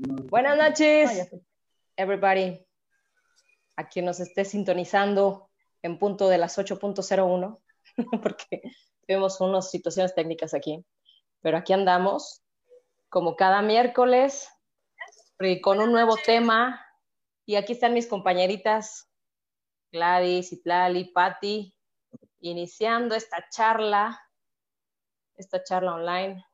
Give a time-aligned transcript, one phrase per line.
[0.00, 1.28] Buenas noches,
[1.96, 2.64] everybody.
[3.74, 5.50] A quien nos esté sintonizando
[5.82, 7.60] en punto de las 8.01,
[8.22, 8.62] porque
[9.04, 10.84] tuvimos unas situaciones técnicas aquí.
[11.40, 12.44] Pero aquí andamos,
[13.08, 14.48] como cada miércoles,
[15.62, 16.80] con un nuevo tema.
[17.44, 19.10] Y aquí están mis compañeritas,
[19.90, 21.74] Gladys, Itlali, Patti,
[22.38, 24.20] iniciando esta charla,
[25.34, 26.47] esta charla online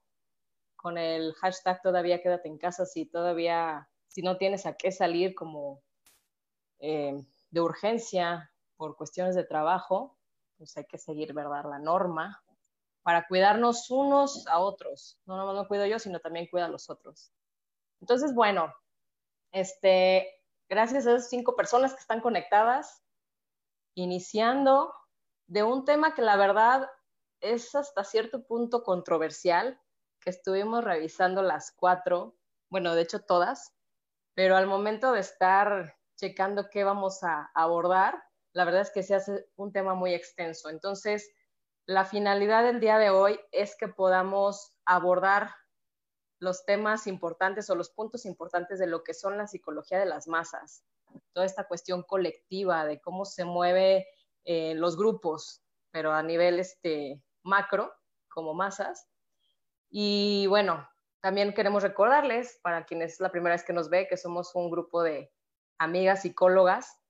[0.84, 5.34] con el hashtag todavía quédate en casa si todavía, si no tienes a qué salir
[5.34, 5.82] como
[6.78, 10.18] eh, de urgencia por cuestiones de trabajo,
[10.58, 11.64] pues hay que seguir, ¿verdad?
[11.70, 12.44] La norma
[13.02, 15.18] para cuidarnos unos a otros.
[15.24, 17.32] No, no, no cuido yo, sino también cuida a los otros.
[18.02, 18.70] Entonces, bueno,
[19.52, 23.02] este, gracias a esas cinco personas que están conectadas,
[23.94, 24.92] iniciando
[25.46, 26.86] de un tema que la verdad
[27.40, 29.80] es hasta cierto punto controversial,
[30.24, 32.36] que estuvimos revisando las cuatro,
[32.70, 33.74] bueno, de hecho todas,
[34.34, 38.22] pero al momento de estar checando qué vamos a abordar,
[38.52, 40.70] la verdad es que se hace un tema muy extenso.
[40.70, 41.30] Entonces,
[41.86, 45.54] la finalidad del día de hoy es que podamos abordar
[46.38, 50.26] los temas importantes o los puntos importantes de lo que son la psicología de las
[50.26, 50.84] masas,
[51.32, 54.06] toda esta cuestión colectiva de cómo se mueve
[54.44, 57.92] eh, los grupos, pero a nivel este, macro,
[58.28, 59.06] como masas,
[59.96, 60.88] y bueno,
[61.20, 64.68] también queremos recordarles, para quienes es la primera vez que nos ve, que somos un
[64.68, 65.32] grupo de
[65.78, 67.00] amigas psicólogas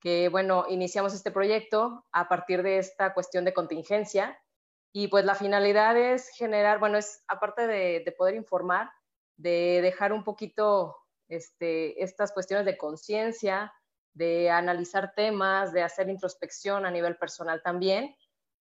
[0.00, 4.40] que, bueno, iniciamos este proyecto a partir de esta cuestión de contingencia.
[4.92, 8.92] Y pues la finalidad es generar, bueno, es aparte de, poder informar,
[9.36, 13.72] de dejar un poquito este, estas cuestiones de conciencia,
[14.14, 18.14] de analizar temas, de hacer introspección a nivel personal también.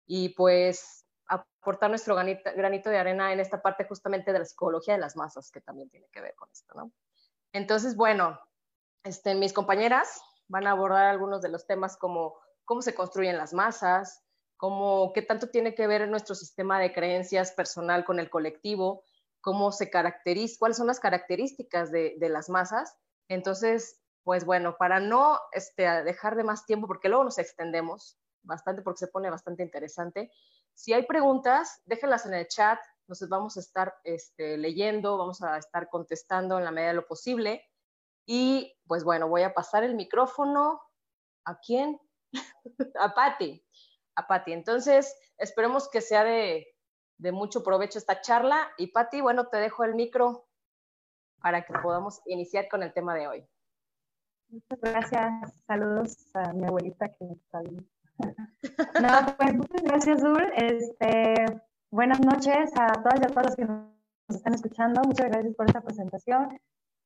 [0.05, 4.99] Y pues aportar nuestro granito, de arena en esta parte justamente de la psicología de
[4.99, 6.91] las masas, que también tiene que ver con esto, ¿no?
[7.53, 8.39] Entonces, bueno,
[9.03, 12.35] este, mis compañeras van a abordar algunos de los temas como
[12.65, 14.23] cómo se construyen las masas,
[14.57, 19.03] cómo, qué tanto tiene que ver nuestro sistema de creencias personal con el colectivo,
[19.41, 22.97] cómo se caracteriza, cuáles son las características de, de las masas.
[23.29, 28.81] Entonces, pues bueno, para no este, dejar de más tiempo, porque luego nos extendemos bastante,
[28.81, 30.31] porque se pone bastante interesante,
[30.77, 35.57] si hay preguntas, déjenlas en el chat, nos vamos a estar este, leyendo, vamos a
[35.57, 37.65] estar contestando en la medida de lo posible.
[38.27, 40.79] Y pues bueno, voy a pasar el micrófono.
[41.45, 41.99] ¿A quién?
[42.99, 43.65] a Patti.
[44.15, 44.53] A Patti.
[44.53, 46.67] Entonces, esperemos que sea de,
[47.31, 48.69] mucho provecho esta charla.
[48.77, 50.47] Y Patti, bueno, te dejo el micro
[51.41, 53.49] para que podamos iniciar con el tema de hoy.
[54.49, 55.63] Muchas gracias.
[55.65, 57.89] Saludos a mi abuelita que está bien.
[58.19, 60.51] No, pues muchas gracias, Zul.
[60.55, 61.45] Este,
[61.91, 63.87] buenas noches a todas y a todos los que nos
[64.29, 65.01] están escuchando.
[65.03, 66.59] Muchas gracias por esta presentación.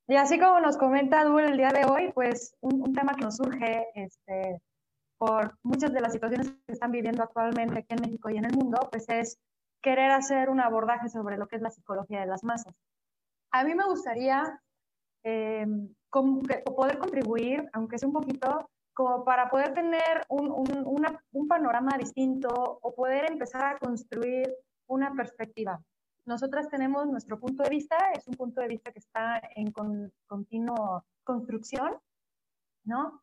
[0.07, 3.37] Y así como nos comenta Dul el día de hoy, pues un, tema que nos
[3.37, 4.61] surge este,
[5.17, 8.55] por muchas de las situaciones que están viviendo actualmente aquí en México y en el
[8.55, 9.39] mundo, pues es
[9.81, 12.73] querer hacer un abordaje sobre lo que es la psicología de las masas.
[13.51, 14.61] A mí me gustaría
[15.23, 15.65] eh,
[16.09, 22.49] poder contribuir, aunque sea un poquito, como para poder tener un, un, un, panorama distinto
[22.81, 24.53] o poder empezar a construir
[24.87, 25.81] una perspectiva.
[26.25, 30.11] Nosotras tenemos nuestro punto de vista, es un punto de vista que está en con,
[30.27, 31.97] continua construcción,
[32.83, 33.21] ¿no?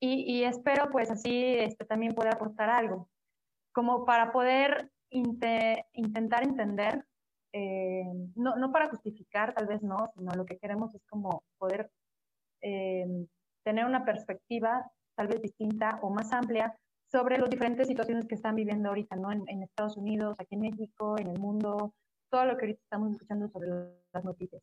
[0.00, 3.08] Y, y, espero pues así este, también poder aportar algo,
[3.72, 7.04] como para poder intentar entender,
[7.52, 8.04] eh,
[8.36, 11.90] no, no, para justificar, tal vez no, sino lo que queremos es como poder
[12.60, 13.26] eh,
[13.64, 16.72] tener una perspectiva tal vez distinta o más amplia
[17.10, 19.32] sobre las diferentes situaciones que están viviendo ahorita, ¿no?
[19.32, 21.92] En, Estados Unidos, aquí en México, en el mundo,
[22.30, 23.68] todo lo que ahorita estamos escuchando sobre
[24.12, 24.62] las noticias.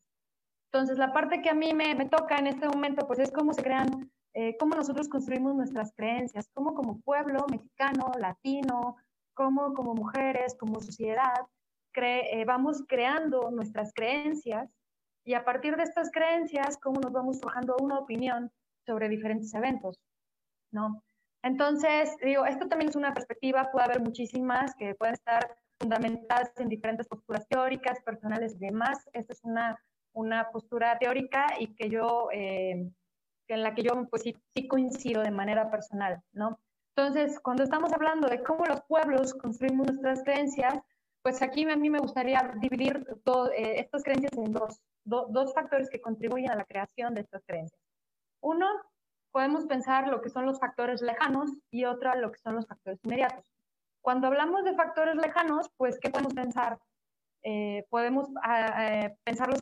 [0.72, 3.52] Entonces, la parte que a mí me, me toca en este momento, pues es cómo
[3.52, 8.96] se crean, eh, cómo nosotros construimos nuestras creencias, cómo como pueblo mexicano, latino,
[9.34, 11.34] cómo como mujeres, como sociedad,
[11.92, 14.70] cre eh, vamos creando nuestras creencias
[15.24, 18.52] y a partir de estas creencias, cómo nos vamos forjando una opinión
[18.86, 19.98] sobre diferentes eventos.
[20.70, 21.02] ¿No?
[21.42, 26.68] Entonces, digo, esto también es una perspectiva, puede haber muchísimas que pueden estar fundamentadas en
[26.68, 29.08] diferentes posturas teóricas, personales y demás.
[29.12, 29.78] Esta es una,
[30.12, 32.90] una postura teórica y que yo, eh,
[33.48, 34.34] en la que yo pues sí,
[34.68, 36.58] coincido de manera personal, ¿no?
[36.96, 40.74] Entonces, cuando estamos hablando de cómo los pueblos construimos nuestras creencias,
[41.22, 45.90] pues aquí a mí me gustaría dividir todo, eh, estas creencias en dos, dos factores
[45.90, 47.80] que contribuyen a la creación de estas creencias.
[48.40, 48.66] Uno
[49.36, 52.98] podemos pensar lo que son los factores lejanos y otra lo que son los factores
[53.04, 53.44] inmediatos.
[54.00, 56.78] Cuando hablamos de factores lejanos, pues, ¿qué podemos pensar?
[57.42, 59.60] Eh, podemos ah, eh, pensar los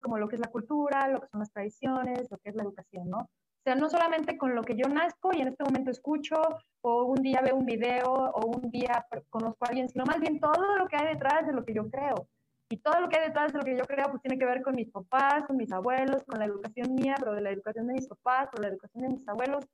[0.00, 2.62] como lo que es la cultura, lo que son las tradiciones, lo que es la
[2.62, 3.18] educación, ¿no?
[3.18, 6.36] O sea, no solamente con lo que yo nazco y en este momento escucho,
[6.80, 10.40] o un día veo un video, o un día conozco a alguien, sino más bien
[10.40, 12.26] todo lo que hay detrás de lo que yo creo.
[12.72, 14.62] Y todo lo que hay detrás de lo que yo creo, pues tiene que ver
[14.62, 17.94] con mis papás, con mis abuelos, con la educación mía, pero de la educación de
[17.94, 19.66] mis papás, con la educación de mis abuelos,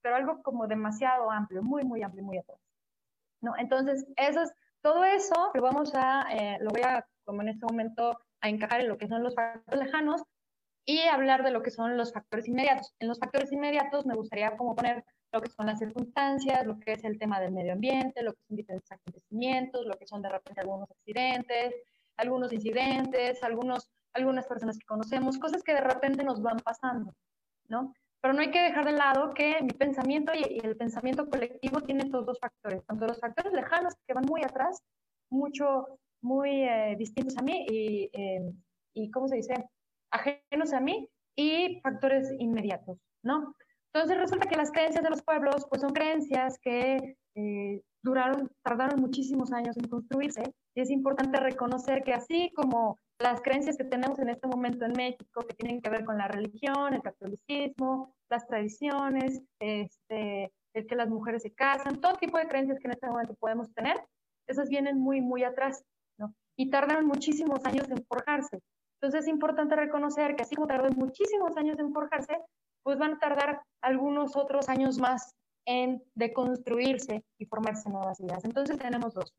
[0.00, 2.60] pero algo como demasiado amplio, muy, muy amplio, muy atrás.
[3.40, 3.54] ¿No?
[3.58, 7.66] Entonces, eso es, todo eso lo vamos a, eh, lo voy a, como en este
[7.66, 10.22] momento, a encajar en lo que son los factores lejanos,
[10.86, 12.94] y hablar de lo que son los factores inmediatos.
[12.98, 16.92] En los factores inmediatos me gustaría como poner lo que son las circunstancias, lo que
[16.92, 20.28] es el tema del medio ambiente, lo que son diferentes acontecimientos, lo que son de
[20.28, 21.74] repente algunos accidentes,
[22.16, 27.14] algunos incidentes, algunos, algunas personas que conocemos, cosas que de repente nos van pasando,
[27.68, 27.92] ¿no?
[28.20, 32.10] Pero no hay que dejar de lado que mi pensamiento y, el pensamiento colectivo tienen
[32.10, 34.82] todos dos factores, tanto los factores lejanos que van muy atrás,
[35.30, 38.52] mucho, muy eh, distintos a mí y, eh,
[38.94, 39.54] y, ¿cómo se dice?
[40.14, 43.54] ajenos a mí y factores inmediatos, ¿no?
[43.92, 49.00] Entonces resulta que las creencias de los pueblos, pues son creencias que eh, duraron, tardaron
[49.00, 50.42] muchísimos años en construirse
[50.74, 54.92] y es importante reconocer que así como las creencias que tenemos en este momento en
[54.92, 60.96] México, que tienen que ver con la religión, el catolicismo, las tradiciones, este, el que
[60.96, 63.96] las mujeres se casan, todo tipo de creencias que en este momento podemos tener,
[64.46, 65.82] esas vienen muy, muy atrás,
[66.18, 66.34] ¿no?
[66.56, 68.60] Y tardaron muchísimos años en forjarse.
[69.00, 72.36] Entonces es importante reconocer que así como tardó muchísimos años en forjarse,
[72.82, 75.34] pues van a tardar algunos otros años más
[75.66, 78.44] en deconstruirse y formarse nuevas ideas.
[78.44, 79.34] Entonces tenemos dos,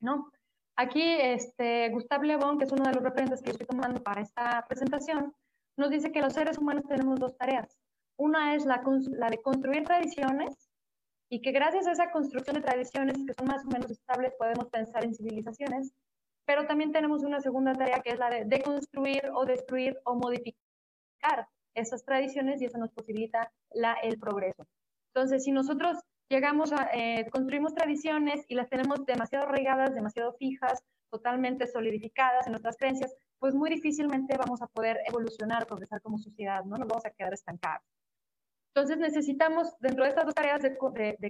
[0.00, 0.30] ¿no?
[0.76, 4.20] Aquí este, Gustave Le Bon, que es uno de los referentes que estoy tomando para
[4.20, 5.34] esta presentación,
[5.76, 7.78] nos dice que los seres humanos tenemos dos tareas.
[8.18, 10.70] Una es la, la de construir tradiciones
[11.30, 14.68] y que gracias a esa construcción de tradiciones que son más o menos estables podemos
[14.68, 15.92] pensar en civilizaciones
[16.46, 21.48] pero también tenemos una segunda tarea que es la de deconstruir o destruir o modificar
[21.74, 24.66] esas tradiciones y eso nos posibilita la, el progreso.
[25.16, 25.96] Entonces, si nosotros
[26.28, 32.52] llegamos a, eh, construimos tradiciones y las tenemos demasiado arraigadas, demasiado fijas, totalmente solidificadas en
[32.52, 36.76] nuestras creencias, pues muy difícilmente vamos a poder evolucionar, progresar como sociedad, ¿no?
[36.76, 37.82] Nos vamos a quedar estancados.
[38.74, 40.76] Entonces necesitamos, dentro de estas dos tareas de,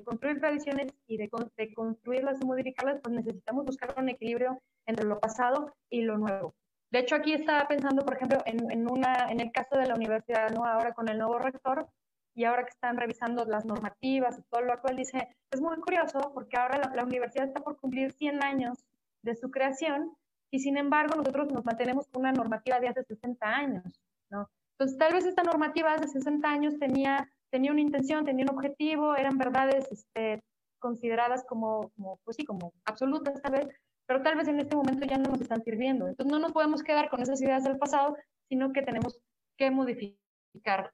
[0.04, 5.20] construir tradiciones y de, de, construirlas y modificarlas, pues necesitamos buscar un equilibrio entre lo
[5.20, 6.56] pasado y lo nuevo.
[6.90, 9.94] De hecho, aquí estaba pensando, por ejemplo, en, en, una, en el caso de la
[9.94, 10.64] universidad, ¿no?
[10.64, 11.88] ahora con el nuevo rector,
[12.36, 16.30] y ahora que están revisando las normativas y todo lo actual, dice, es muy curioso
[16.32, 18.84] porque ahora la, la universidad está por cumplir 100 años
[19.22, 20.16] de su creación
[20.52, 24.00] y sin embargo nosotros nos mantenemos con una normativa de hace 60 años,
[24.30, 24.48] ¿no?
[24.78, 29.16] Entonces, tal vez esta normativa hace 60 años tenía tenía una intención, tenía un objetivo,
[29.16, 30.42] eran verdades este,
[30.78, 33.68] consideradas como, como, pues sí, como absolutas tal vez,
[34.06, 36.06] pero tal vez en este momento ya no nos están sirviendo.
[36.06, 38.16] Entonces no nos podemos quedar con esas ideas del pasado,
[38.48, 39.18] sino que tenemos
[39.56, 40.92] que modificar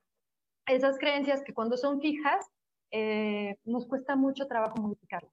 [0.67, 2.47] esas creencias que cuando son fijas
[2.91, 5.33] eh, nos cuesta mucho trabajo modificarlas.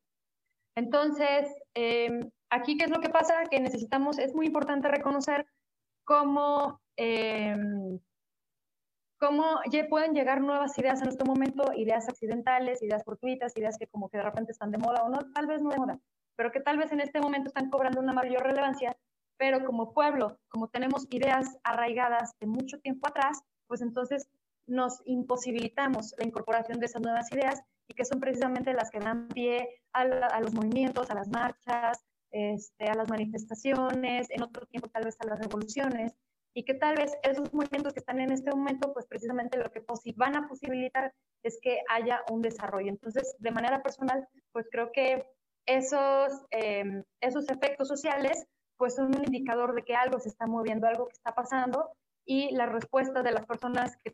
[0.76, 3.44] Entonces, em, aquí, ¿qué es lo que pasa?
[3.50, 5.46] Que necesitamos, es muy importante reconocer
[6.06, 8.00] cómo em,
[9.20, 13.88] cómo ya pueden llegar nuevas ideas en este momento, ideas accidentales, ideas fortuitas, ideas que
[13.88, 16.00] como que de repente están de moda o no, tal vez no de moda,
[16.36, 18.98] pero que tal vez en este momento están cobrando una mayor relevancia,
[19.38, 24.30] pero como pueblo, como tenemos ideas arraigadas de mucho tiempo atrás, pues entonces
[24.70, 29.28] nos imposibilitamos la incorporación de esas nuevas ideas y que son precisamente las que dan
[29.30, 34.88] pie a, a los movimientos, a las marchas, este, a las manifestaciones, en otro tiempo
[34.90, 36.14] tal vez a las revoluciones,
[36.54, 39.84] y que tal vez esos movimientos que están en este momento, pues precisamente lo que
[40.16, 42.90] van a posibilitar es que haya un desarrollo.
[42.90, 45.26] Entonces, de manera personal, pues creo que
[45.66, 48.46] esos, em, esos efectos sociales,
[48.78, 51.92] pues son un indicador de que algo se está moviendo, algo que está pasando,
[52.26, 54.12] y la respuesta de las personas que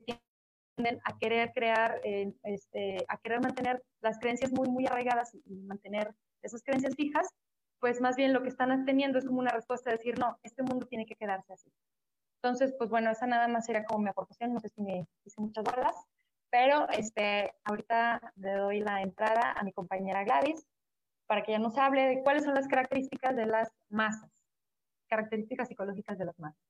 [0.75, 6.13] tienden a querer crear, este, a querer mantener las creencias muy, muy arraigadas y mantener
[6.41, 7.27] esas creencias fijas,
[7.79, 10.63] pues más bien lo que están teniendo es como una respuesta de decir, no, este
[10.63, 11.71] mundo tiene que quedarse así.
[12.41, 15.41] Entonces, pues bueno, esa nada más era como mi aportación, no sé si me hice
[15.41, 15.95] muchas barras,
[16.51, 20.65] pero este, ahorita le doy la entrada a mi compañera Gladys
[21.27, 24.29] para que ella nos hable de cuáles son las características de las masas,
[25.09, 26.64] características psicológicas de las masas.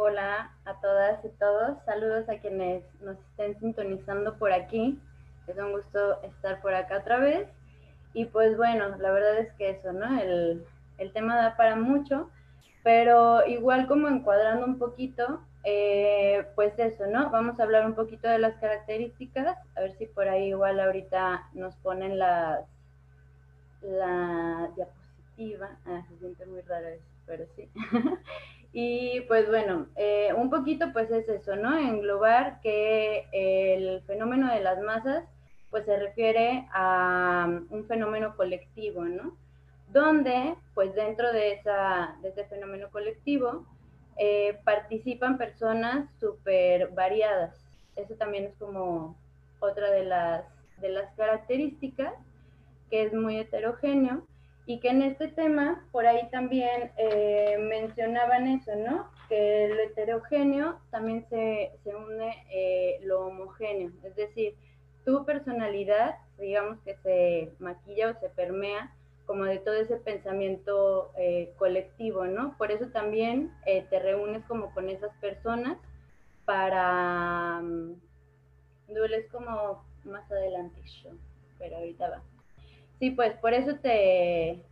[0.00, 4.96] Hola a todas y todos, saludos a quienes nos estén sintonizando por aquí,
[5.48, 7.48] es un gusto estar por acá otra vez.
[8.14, 10.20] Y pues bueno, la verdad es que eso, ¿no?
[10.20, 10.64] El,
[10.98, 12.30] el tema da para mucho
[12.84, 17.30] pero igual como encuadrando un poquito, eh, pues eso, ¿no?
[17.30, 21.48] Vamos a hablar un poquito de las características, a ver si por ahí igual ahorita
[21.54, 22.64] nos ponen las,
[23.82, 25.76] la diapositiva.
[25.86, 27.68] Ah, se siente muy raro eso, pero sí.
[28.72, 31.76] y pues bueno, eh, un poquito pues es eso, ¿no?
[31.78, 35.24] Englobar que el fenómeno de las masas
[35.70, 39.36] pues se refiere a um, un fenómeno colectivo, ¿no?
[39.92, 43.66] Donde pues dentro de, esa, de ese fenómeno colectivo
[44.16, 47.64] eh, participan personas súper variadas.
[47.96, 49.16] Eso también es como
[49.60, 50.44] otra de las,
[50.80, 52.14] de las características,
[52.90, 54.26] que es muy heterogéneo
[54.68, 59.10] y que en este tema, por ahí también eh, mencionaban eso, ¿no?
[59.30, 64.56] Que lo heterogéneo también se, se une eh, lo homogéneo, es decir,
[65.06, 68.94] tu personalidad, digamos que se maquilla o se permea
[69.24, 72.54] como de todo ese pensamiento eh, colectivo, ¿no?
[72.58, 75.78] Por eso también te reúnes como con esas personas
[76.44, 77.60] para...
[77.62, 77.96] Um,
[78.86, 81.10] dueles como más adelante yo,
[81.58, 82.37] pero ahorita va.
[82.98, 84.64] Sí, pues por eso te,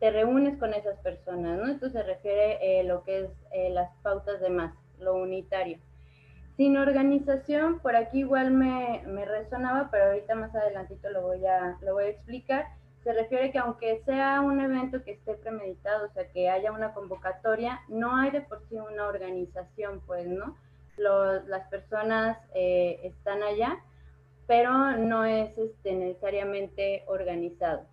[0.00, 1.68] te reúnes con esas personas, ¿no?
[1.68, 5.78] Esto se refiere a eh, lo que es eh, las pautas de más, lo unitario.
[6.56, 11.76] Sin organización, por aquí igual me, me, resonaba, pero ahorita más adelantito lo voy, a,
[11.82, 12.66] lo voy a explicar.
[13.02, 16.94] Se refiere que aunque sea un evento que esté premeditado, o sea, que haya una
[16.94, 20.56] convocatoria, no hay de por sí una organización, pues, ¿no?
[20.96, 23.78] las personas eh, están allá,
[24.46, 27.86] pero no es este, necesariamente organizado.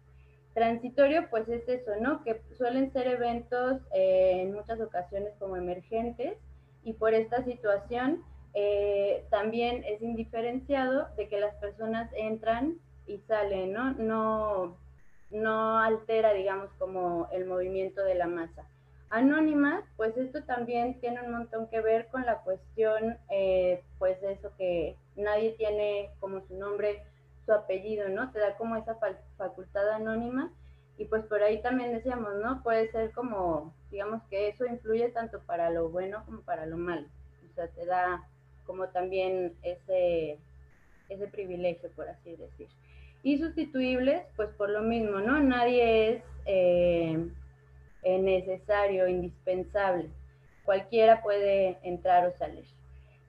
[0.54, 2.24] Transitorio, pues es eso, ¿no?
[2.24, 6.38] Que suelen ser eventos eh, en muchas ocasiones como emergentes
[6.84, 13.72] y por esta situación eh, también es indiferenciado de que las personas entran y salen,
[13.72, 13.94] ¿no?
[13.94, 14.78] No,
[15.30, 18.68] no altera, digamos, como el movimiento de la masa.
[19.12, 24.54] Anónimas, pues esto también tiene un montón que ver con la cuestión, eh, pues eso
[24.58, 27.04] que nadie tiene como su nombre,
[27.46, 28.32] su apellido, ¿no?
[28.32, 28.98] Te da como esa
[29.38, 30.50] facultad anónima
[30.98, 32.64] y pues por ahí también decíamos, ¿no?
[32.64, 37.08] Puede ser como, digamos que eso influye tanto para lo bueno como para lo malo.
[37.52, 38.26] O sea, te da
[38.66, 40.40] como también ese,
[41.10, 42.70] ese privilegio, por así decir.
[43.24, 45.38] Y sustituibles, pues por lo mismo, ¿no?
[45.42, 46.24] Nadie es...
[46.46, 47.30] Eh,
[48.04, 50.10] eh, necesario, indispensable.
[50.66, 52.66] Cualquiera puede entrar o salir.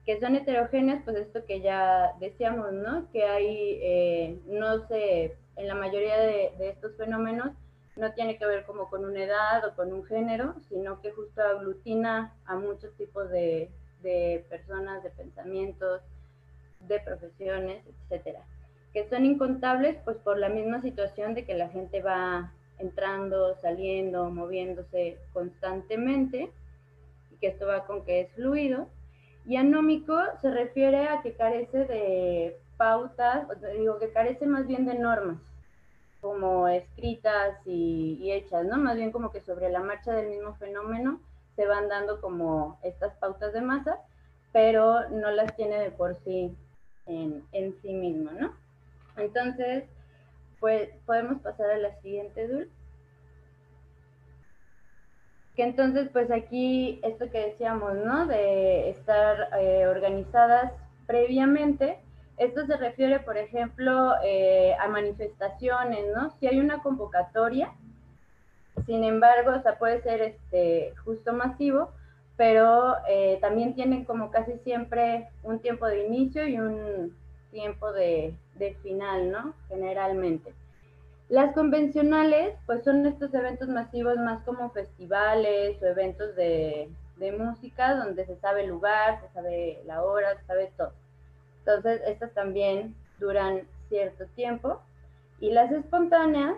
[0.05, 3.09] Que son heterogéneas, pues esto que ya decíamos, ¿no?
[3.11, 7.51] Que hay, eh, no sé, en la mayoría de, estos fenómenos
[7.95, 11.41] no tiene que ver como con una edad o con un género, sino que justo
[11.41, 13.69] aglutina a muchos tipos de,
[14.01, 16.01] de personas, de pensamientos,
[16.87, 18.41] de profesiones, etcétera.
[18.91, 24.29] Que son incontables, pues por la misma situación de que la gente va entrando, saliendo,
[24.29, 26.51] moviéndose constantemente,
[27.31, 28.87] y que esto va con que es fluido.
[29.45, 34.85] Y anómico se refiere a que carece de pautas, o digo que carece más bien
[34.85, 35.37] de normas,
[36.21, 38.77] como escritas y, hechas, ¿no?
[38.77, 41.19] Más bien como que sobre la marcha del mismo fenómeno
[41.55, 43.97] se van dando como estas pautas de masa,
[44.51, 46.55] pero no las tiene de por sí
[47.05, 48.53] en, en sí mismo, ¿no?
[49.17, 49.83] Entonces,
[50.63, 52.71] pues podemos pasar a la siguiente, Dul.
[55.57, 58.27] Que entonces, pues aquí, esto que decíamos, ¿no?
[58.27, 60.71] De estar eh, organizadas
[61.05, 61.99] previamente,
[62.37, 66.33] esto se refiere, por ejemplo, eh, a manifestaciones, ¿no?
[66.39, 67.73] Si hay una convocatoria,
[68.85, 71.91] sin embargo, o sea, puede ser este, justo masivo,
[72.37, 77.21] pero eh, también tienen como casi siempre un tiempo de inicio y un
[77.53, 79.53] tiempo de, de final, ¿no?
[79.69, 80.53] Generalmente.
[81.29, 87.95] Las convencionales, pues son estos eventos masivos más como festivales o eventos de, de música
[87.95, 90.91] donde se sabe el lugar, se sabe la hora, se sabe todo.
[91.59, 94.81] Entonces, estas también duran cierto tiempo.
[95.39, 96.55] Y las espontáneas,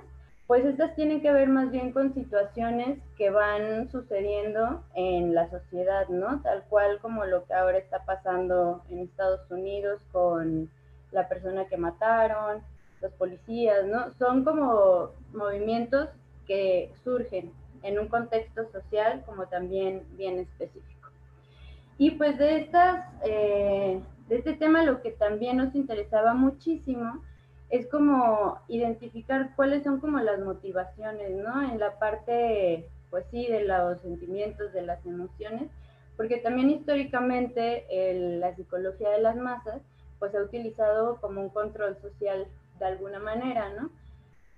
[0.48, 6.08] pues estas tienen que ver más bien con situaciones que van sucediendo en la sociedad,
[6.10, 6.42] ¿no?
[6.42, 10.70] Tal cual como lo que ahora está pasando en Estados Unidos con
[11.16, 12.62] la persona que mataron,
[13.02, 14.12] los policías, ¿no?
[14.14, 16.10] Son como movimientos
[16.46, 21.10] que surgen en un contexto social como también bien específico.
[21.98, 27.24] Y pues de estas, eh, de este tema lo que también nos interesaba muchísimo
[27.70, 31.62] es como identificar cuáles son como las motivaciones, ¿no?
[31.64, 35.70] En la parte, pues sí, de los sentimientos, de las emociones,
[36.18, 37.86] porque también históricamente
[38.40, 39.82] la psicología de las masas,
[40.20, 42.48] pues ha utilizado como un control social
[42.80, 43.90] de alguna manera, ¿no?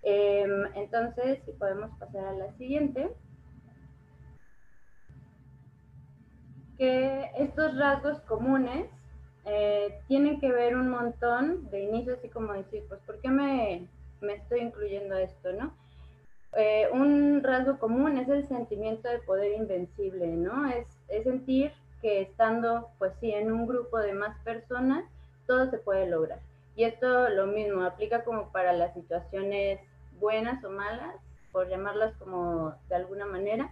[0.03, 3.09] Em, entonces, si podemos pasar a la siguiente.
[6.77, 8.87] Que estos rasgos comunes
[9.45, 13.87] eh, tienen que ver un montón de inicio, así como decir, pues, ¿por qué me,
[14.21, 15.73] me estoy incluyendo esto, no?
[16.57, 20.67] eh, un rasgo común es el sentimiento de poder invencible, ¿no?
[20.69, 21.71] Es, es sentir
[22.01, 25.05] que estando, pues sí, en un grupo de más personas,
[25.47, 26.39] todo se puede lograr.
[26.75, 29.79] Y esto lo mismo, aplica como para las situaciones
[30.19, 31.15] buenas o malas,
[31.51, 33.71] por llamarlas como de alguna manera.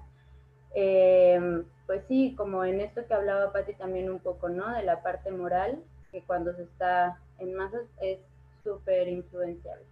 [0.73, 4.73] Eh, pues sí, como en esto que hablaba Patti también un poco, ¿no?
[4.73, 8.17] De la parte moral, que cuando se está en masas es
[8.63, 9.85] súper influenciable.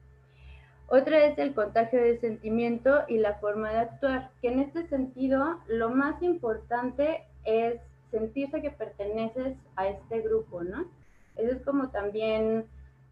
[0.87, 5.59] Otra es el contagio de sentimiento y la forma de actuar, que en este sentido
[5.67, 7.79] lo más importante es
[8.11, 10.85] sentirse que perteneces a este grupo, ¿no?
[11.35, 12.65] Eso es como también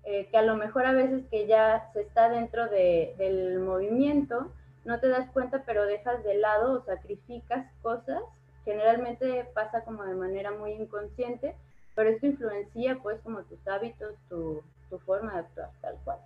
[0.04, 4.52] eh, que a lo mejor a veces que ya se está dentro de, del movimiento,
[4.84, 8.22] no te das cuenta, pero dejas de lado o sacrificas cosas.
[8.66, 11.56] Generalmente pasa como de manera muy inconsciente,
[11.96, 16.20] pero esto influencia pues como tus hábitos, tu, tu forma de actuar, tal cual.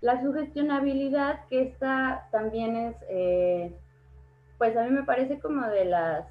[0.00, 3.76] La sugestionabilidad, que esta también es, eh,
[4.58, 6.26] pues a mí me parece como de las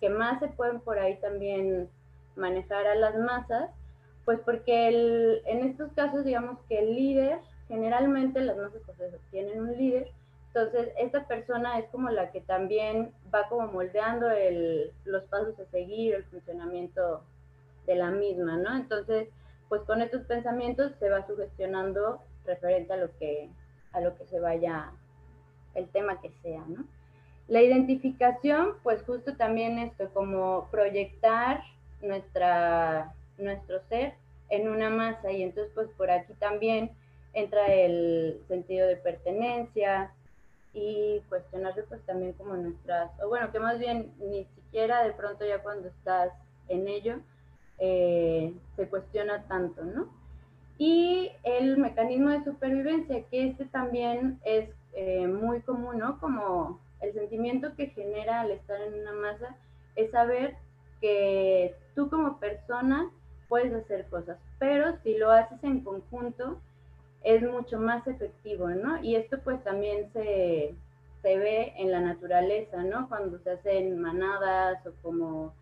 [0.00, 1.90] que más se pueden por ahí también
[2.36, 3.70] manejar a las masas,
[4.24, 7.38] pues porque el, en estos casos digamos que el líder,
[7.68, 8.98] generalmente las masas pues
[9.30, 10.10] tienen un líder,
[10.54, 15.64] entonces esta persona es como la que también va como moldeando el, los pasos a
[15.70, 17.24] seguir, el funcionamiento
[17.86, 18.76] de la misma, ¿no?
[18.76, 19.28] Entonces,
[19.68, 23.50] pues con estos pensamientos se va sugestionando referente a lo que,
[23.92, 24.92] a lo que se vaya,
[25.74, 26.84] el tema que sea, ¿no?
[27.48, 31.62] La identificación, pues justo también esto, como proyectar
[32.00, 34.14] nuestra, nuestro ser
[34.50, 36.90] en una masa y entonces pues por aquí también
[37.32, 40.12] entra el sentido de pertenencia
[40.72, 45.46] y cuestionarse pues también como nuestras, o bueno, que más bien ni siquiera de pronto
[45.46, 46.32] ya cuando estás
[46.68, 47.20] en ello
[47.78, 50.08] eh, se cuestiona tanto, ¿no?
[50.78, 56.18] Y el mecanismo de supervivencia, que este también es eh, muy común, ¿no?
[56.18, 59.56] Como el sentimiento que genera al estar en una masa
[59.94, 60.56] es saber
[61.00, 63.10] que tú como persona
[63.48, 66.60] puedes hacer cosas, pero si lo haces en conjunto
[67.22, 69.02] es mucho más efectivo, ¿no?
[69.02, 70.74] Y esto pues también se,
[71.22, 73.08] se ve en la naturaleza, ¿no?
[73.08, 75.54] Cuando se hacen manadas o como,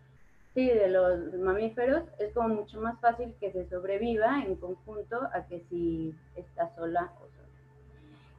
[0.53, 5.45] sí, de los mamíferos, es como mucho más fácil que se sobreviva en conjunto a
[5.47, 7.43] que si está sola o sola.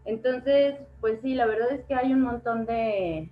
[0.04, 3.30] Entonces, pues sí, la verdad es que hay un montón de,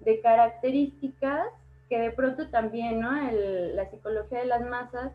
[0.00, 1.46] de características
[1.88, 3.12] que de pronto también, ¿no?
[3.74, 5.12] La psicología de las masas,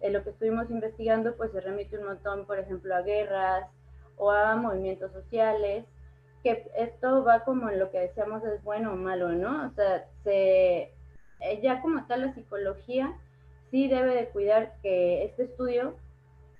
[0.00, 3.68] en lo que estuvimos investigando, pues se remite un montón, por ejemplo, a guerras
[4.16, 5.84] o a movimientos sociales,
[6.42, 9.66] que esto va como en lo que decíamos es bueno o malo, ¿no?
[9.66, 10.92] O sea, se,
[11.40, 13.14] eh, ya como tal la psicología
[13.70, 15.96] sí debe de cuidar que este estudio,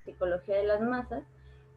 [0.04, 1.22] psicología de las masas,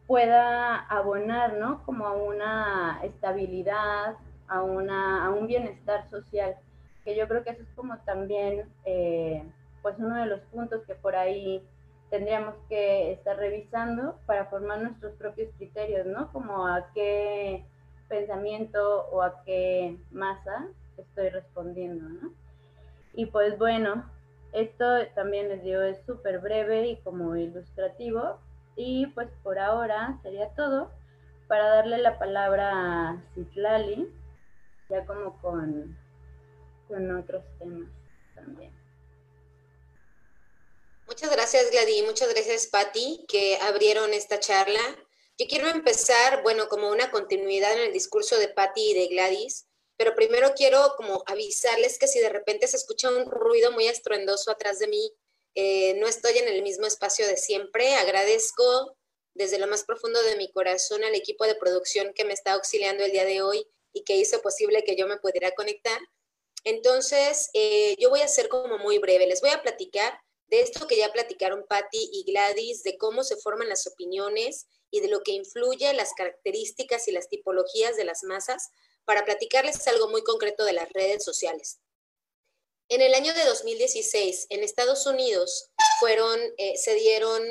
[0.06, 1.82] pueda abonar, ¿no?
[1.84, 4.16] Como a una estabilidad,
[4.48, 6.56] a, una, a un bienestar social,
[7.04, 9.44] que yo creo que eso es como también, eh,
[9.84, 11.62] pues uno de los puntos que por ahí
[12.08, 16.32] tendríamos que estar revisando para formar nuestros propios criterios, ¿no?
[16.32, 17.66] Como a qué
[18.08, 22.32] pensamiento o a qué masa estoy respondiendo, ¿no?
[23.12, 24.10] Y pues bueno,
[24.52, 28.38] esto también les digo es súper breve y como ilustrativo,
[28.76, 30.90] y pues por ahora sería todo
[31.46, 34.08] para darle la palabra a Citlali,
[34.88, 35.94] ya como con,
[36.88, 37.90] con otros temas
[38.34, 38.83] también.
[41.06, 44.80] Muchas gracias Gladys, muchas gracias Patti que abrieron esta charla.
[45.36, 49.66] Yo quiero empezar, bueno, como una continuidad en el discurso de Patti y de Gladys,
[49.98, 54.50] pero primero quiero como avisarles que si de repente se escucha un ruido muy estruendoso
[54.50, 55.12] atrás de mí,
[55.54, 57.94] eh, no estoy en el mismo espacio de siempre.
[57.96, 58.96] Agradezco
[59.34, 63.04] desde lo más profundo de mi corazón al equipo de producción que me está auxiliando
[63.04, 66.00] el día de hoy y que hizo posible que yo me pudiera conectar.
[66.64, 69.26] Entonces, eh, yo voy a ser como muy breve.
[69.26, 70.18] Les voy a platicar
[70.54, 75.00] de esto que ya platicaron Patti y Gladys, de cómo se forman las opiniones y
[75.00, 78.68] de lo que influye las características y las tipologías de las masas,
[79.04, 81.80] para platicarles algo muy concreto de las redes sociales.
[82.88, 87.42] En el año de 2016, en Estados Unidos, fueron, eh, se dieron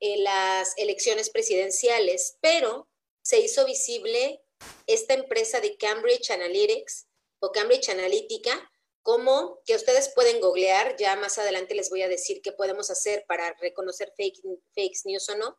[0.00, 2.88] eh, las elecciones presidenciales, pero
[3.22, 4.42] se hizo visible
[4.86, 7.06] esta empresa de Cambridge Analytics
[7.40, 12.42] o Cambridge Analytica, como que ustedes pueden googlear, ya más adelante les voy a decir
[12.42, 14.40] qué podemos hacer para reconocer fake,
[14.74, 15.58] fake news o no.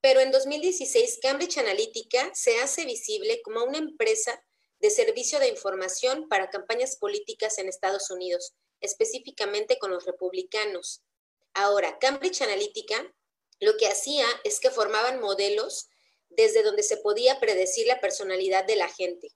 [0.00, 4.40] Pero en 2016, Cambridge Analytica se hace visible como una empresa
[4.78, 11.02] de servicio de información para campañas políticas en Estados Unidos, específicamente con los republicanos.
[11.54, 13.12] Ahora, Cambridge Analytica
[13.60, 15.88] lo que hacía es que formaban modelos
[16.28, 19.32] desde donde se podía predecir la personalidad de la gente.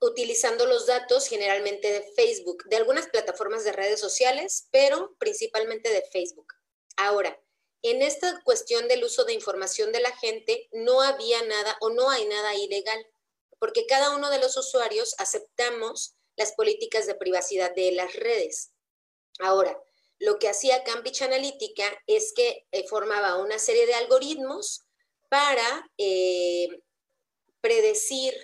[0.00, 6.02] Utilizando los datos generalmente de Facebook, de algunas plataformas de redes sociales, pero principalmente de
[6.02, 6.54] Facebook.
[6.96, 7.38] Ahora,
[7.82, 12.10] en esta cuestión del uso de información de la gente, no había nada o no
[12.10, 13.06] hay nada ilegal,
[13.58, 18.72] porque cada uno de los usuarios aceptamos las políticas de privacidad de las redes.
[19.38, 19.78] Ahora,
[20.18, 24.82] lo que hacía Cambridge Analytica es que eh, formaba una serie de algoritmos
[25.30, 26.68] para eh,
[27.60, 28.34] predecir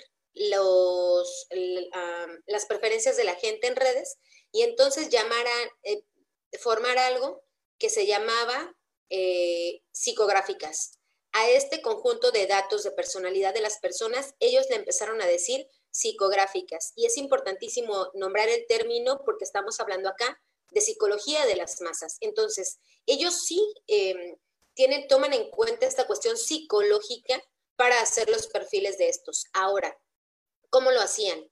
[2.46, 4.18] las preferencias de la gente en redes
[4.52, 5.08] y entonces
[5.82, 6.02] eh,
[6.58, 7.42] formar algo
[7.78, 8.74] que se llamaba
[9.92, 10.98] psicográficas.
[11.32, 15.68] A este conjunto de datos de personalidad de las personas, ellos le empezaron a decir
[15.90, 16.92] psicográficas.
[16.94, 22.18] Y es importantísimo nombrar el término porque estamos hablando acá de psicología de las masas.
[22.20, 24.36] Entonces, ellos sí em,
[24.74, 27.42] tienen, toman en cuenta esta cuestión psicológica
[27.76, 29.46] para hacer los perfiles de estos.
[29.52, 29.98] Ahora,
[30.70, 31.50] ¿cómo lo hacían?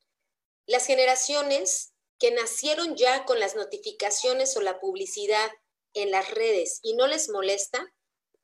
[0.66, 5.50] Las generaciones que nacieron ya con las notificaciones o la publicidad
[5.94, 7.92] en las redes y no les molesta,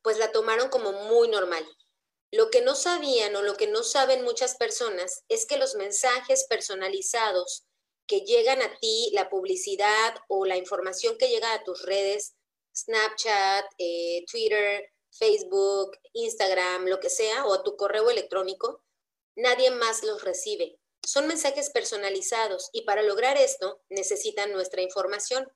[0.03, 1.67] pues la tomaron como muy normal.
[2.33, 6.47] Lo que no sabían o lo que no saben muchas personas es que los mensajes
[6.49, 7.67] personalizados
[8.07, 12.35] que llegan a ti, la publicidad o la información que llega a tus redes,
[12.75, 18.85] Snapchat, eh, Twitter, Facebook, Instagram, lo que sea, o a tu correo electrónico,
[19.41, 20.79] nadie más los recibe.
[21.03, 25.51] Son mensajes personalizados y para lograr esto necesitan nuestra información.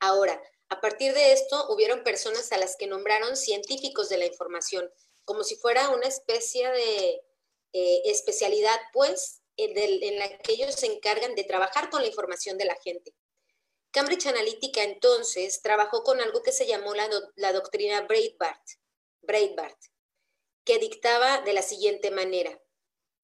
[0.00, 4.90] Ahora, a partir de esto, hubieron personas a las que nombraron científicos de la información,
[5.24, 7.22] como si fuera una especie de
[7.72, 12.64] eh, especialidad, pues, en la que ellos se encargan de trabajar con la información de
[12.64, 13.12] la gente.
[13.90, 18.62] Cambridge Analytica entonces trabajó con algo que se llamó la, la doctrina Breitbart,
[19.22, 19.78] Breitbart,
[20.64, 22.60] que dictaba de la siguiente manera.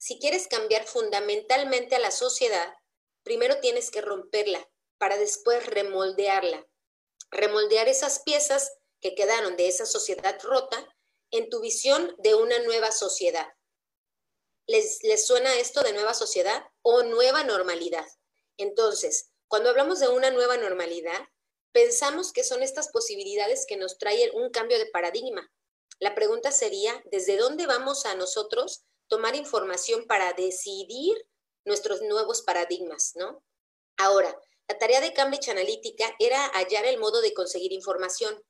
[0.05, 2.75] Si quieres cambiar fundamentalmente a la sociedad,
[3.23, 6.69] primero tienes que romperla para después remoldearla.
[7.31, 10.95] Remoldear esas piezas que quedaron de esa sociedad rota
[11.31, 13.47] en tu visión de una nueva sociedad.
[14.67, 18.07] ¿Les, suena esto de nueva sociedad o nueva normalidad?
[18.59, 21.29] Entonces, cuando hablamos de una nueva normalidad,
[21.73, 25.51] pensamos que son estas posibilidades que nos traen un cambio de paradigma.
[25.99, 31.17] La pregunta sería, ¿desde dónde vamos a nosotros tomar información para decidir
[31.65, 33.43] nuestros nuevos paradigmas, ¿no?
[33.97, 34.39] Ahora,
[34.69, 38.43] la tarea de Cambridge Analytica era hallar el modo de conseguir información.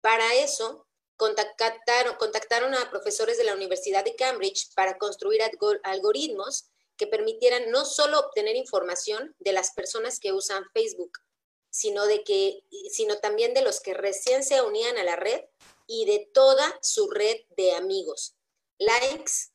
[0.00, 5.40] Para eso, contactaron, contactaron a profesores de la Universidad de Cambridge para construir
[5.82, 11.12] algoritmos que permitieran no solo obtener información de las personas que usan Facebook,
[11.70, 15.42] sino, de que, sino también de los que recién se unían a la red
[15.86, 18.34] y de toda su red de amigos,
[18.78, 19.50] likes,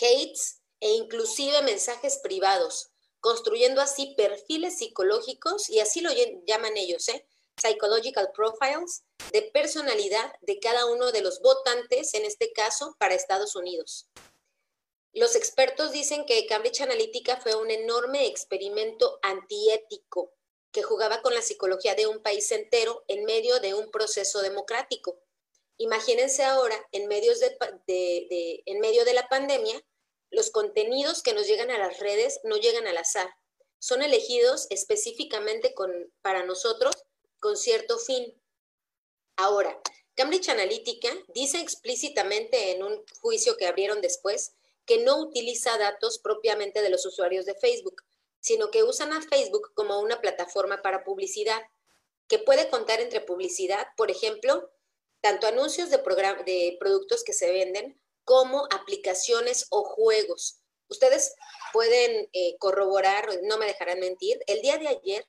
[0.00, 6.10] hates e inclusive mensajes privados, construyendo así perfiles psicológicos, y así lo
[6.46, 7.26] llaman ellos, ¿eh?
[7.60, 13.56] Psychological Profiles, de personalidad de cada uno de los votantes, en este caso para Estados
[13.56, 14.08] Unidos.
[15.12, 20.34] Los expertos dicen que Cambridge Analytica fue un enorme experimento antiético
[20.70, 25.18] que jugaba con la psicología de un país entero en medio de un proceso democrático.
[25.78, 29.80] Imagínense ahora, en, medios de, en medio de la pandemia,
[30.30, 33.28] los contenidos que nos llegan a las redes no llegan al azar,
[33.78, 35.90] son elegidos específicamente con,
[36.22, 36.94] para nosotros
[37.38, 38.34] con cierto fin.
[39.36, 39.80] Ahora,
[40.14, 44.54] Cambridge Analytica dice explícitamente en un juicio que abrieron después
[44.86, 48.02] que no utiliza datos propiamente de los usuarios de Facebook,
[48.40, 51.60] sino que usan a Facebook como una plataforma para publicidad,
[52.28, 54.70] que puede contar entre publicidad, por ejemplo,
[55.20, 60.60] tanto anuncios de, de productos que se venden como aplicaciones o juegos.
[60.88, 61.34] Ustedes
[61.72, 65.26] pueden eh, corroborar, no me dejarán mentir, el día de ayer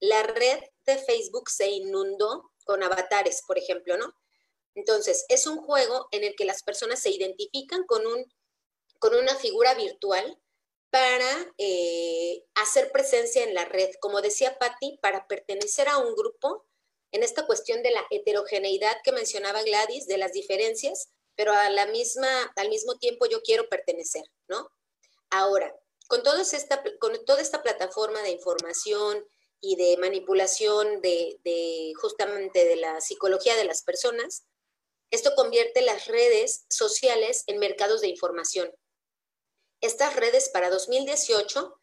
[0.00, 4.14] la red de Facebook se inundó con avatares, por ejemplo, ¿no?
[4.74, 8.30] Entonces, es un juego en el que las personas se identifican con, un,
[8.98, 10.38] con una figura virtual
[10.90, 13.90] para eh, hacer presencia en la red.
[14.00, 16.66] Como decía Patti, para pertenecer a un grupo,
[17.16, 21.86] en esta cuestión de la heterogeneidad que mencionaba Gladys, de las diferencias, pero a la
[21.86, 24.70] misma, al mismo tiempo yo quiero pertenecer, ¿no?
[25.30, 25.74] Ahora,
[26.08, 29.26] con, esta, con toda esta plataforma de información,
[29.60, 34.46] y de manipulación de, justamente de la psicología de las personas,
[35.10, 38.72] esto convierte las redes sociales en mercados de información.
[39.80, 41.80] Estas redes para 2018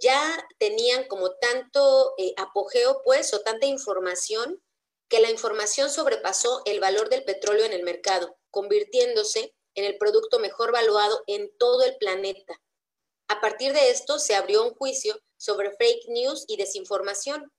[0.00, 4.62] ya tenían como tanto eh, apogeo, pues, o tanta información,
[5.10, 10.38] que la información sobrepasó el valor del petróleo en el mercado, convirtiéndose en el producto
[10.38, 12.62] mejor valuado en todo el planeta.
[13.28, 17.52] A partir de esto se abrió un juicio sobre fake news y desinformación.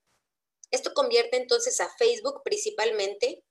[0.70, 3.44] Esto convierte entonces a Facebook principalmente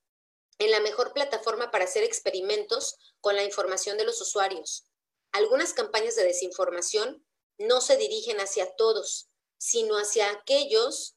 [0.57, 4.85] en la mejor plataforma para hacer experimentos con la información de los usuarios.
[5.31, 7.23] Algunas campañas de desinformación
[7.59, 11.15] no se dirigen hacia todos, sino hacia aquellos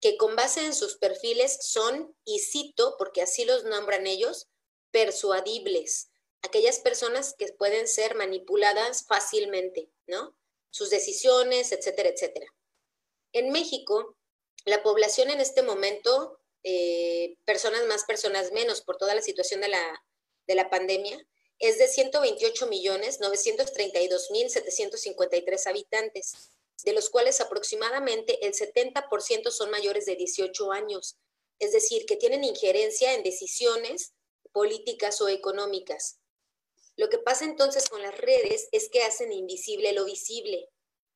[0.00, 4.48] que con base en sus perfiles son, y cito, porque así los nombran ellos,
[4.90, 6.08] persuadibles,
[6.42, 10.36] aquellas personas que pueden ser manipuladas fácilmente, ¿no?
[10.70, 12.46] Sus decisiones, etcétera, etcétera.
[13.32, 14.16] En México,
[14.64, 19.68] la población en este momento, eh, personas más, personas menos, por toda la situación de
[19.68, 20.04] la,
[20.46, 21.18] de la pandemia,
[21.58, 26.50] es de 128 millones 932 mil 753 habitantes,
[26.84, 31.18] de los cuales aproximadamente el 70% son mayores de 18 años,
[31.58, 34.14] es decir, que tienen injerencia en decisiones
[34.52, 36.20] políticas o económicas.
[36.96, 40.70] Lo que pasa entonces con las redes es que hacen invisible lo visible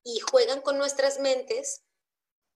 [0.04, 1.82] y juegan con nuestras mentes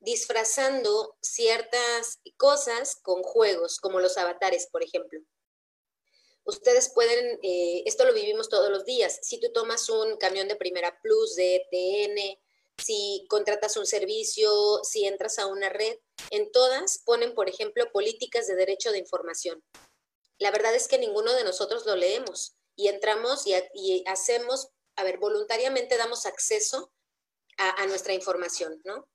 [0.00, 5.20] disfrazando ciertas cosas con juegos, como los avatares, por ejemplo.
[6.44, 10.56] Ustedes pueden, eh, esto lo vivimos todos los días, si tú tomas un camión de
[10.56, 12.38] primera plus, de ETN,
[12.78, 15.98] si contratas un servicio, si entras a una red,
[16.30, 19.62] en todas ponen, por ejemplo, políticas de derecho de información.
[20.38, 25.18] La verdad es que ninguno de nosotros lo leemos y entramos y, hacemos, a ver,
[25.18, 26.92] voluntariamente damos acceso
[27.56, 29.08] a, a nuestra información, ¿no?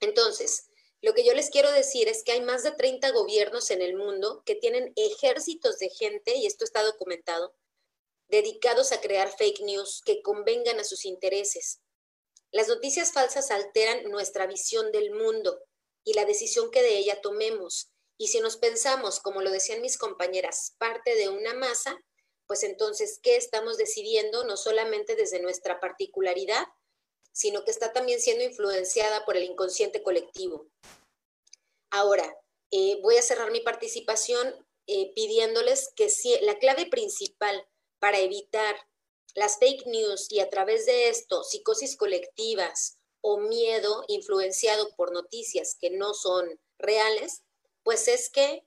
[0.00, 0.66] Entonces,
[1.02, 3.96] lo que yo les quiero decir es que hay más de 30 gobiernos en el
[3.96, 7.54] mundo que tienen ejércitos de gente, y esto está documentado,
[8.28, 11.80] dedicados a crear fake news que convengan a sus intereses.
[12.52, 15.62] Las noticias falsas alteran nuestra visión del mundo
[16.04, 17.92] y la decisión que de ella tomemos.
[18.18, 21.96] Y si nos pensamos, como lo decían mis compañeras, parte de una masa,
[22.46, 24.44] pues entonces, ¿qué estamos decidiendo?
[24.44, 26.66] No solamente desde nuestra particularidad,
[27.32, 30.66] sino que está también siendo influenciada por el inconsciente colectivo.
[31.90, 32.36] Ahora,
[32.72, 37.64] eh, voy a cerrar mi participación eh, pidiéndoles que si, la clave principal
[38.00, 38.76] para evitar
[39.34, 45.76] las fake news y a través de esto psicosis colectivas o miedo influenciado por noticias
[45.80, 47.42] que no son reales,
[47.82, 48.64] pues es que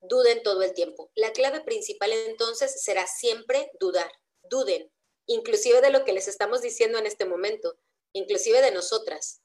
[0.00, 1.10] duden todo el tiempo.
[1.14, 4.10] La clave principal entonces será siempre dudar,
[4.42, 4.90] duden,
[5.26, 7.78] inclusive de lo que les estamos diciendo en este momento,
[8.12, 9.40] inclusive de nosotras.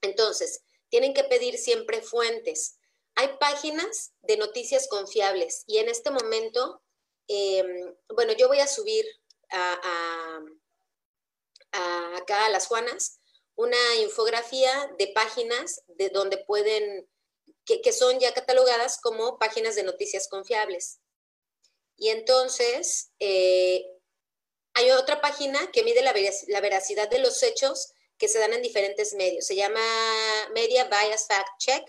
[0.00, 2.78] Entonces, tienen que pedir siempre fuentes.
[3.14, 6.82] Hay páginas de noticias confiables y en este momento,
[7.28, 9.04] em, bueno, yo voy a subir
[9.52, 10.40] a,
[12.16, 13.20] acá a las Juanas
[13.54, 17.08] una infografía de páginas de donde pueden
[17.64, 21.00] que, son ya catalogadas como páginas de noticias confiables.
[21.96, 23.84] Y entonces, eh,
[24.74, 26.14] hay otra página que mide la,
[26.48, 29.46] la, veracidad de los hechos que se dan en diferentes medios.
[29.46, 29.80] Se llama
[30.54, 31.84] Media Bias Fact Check,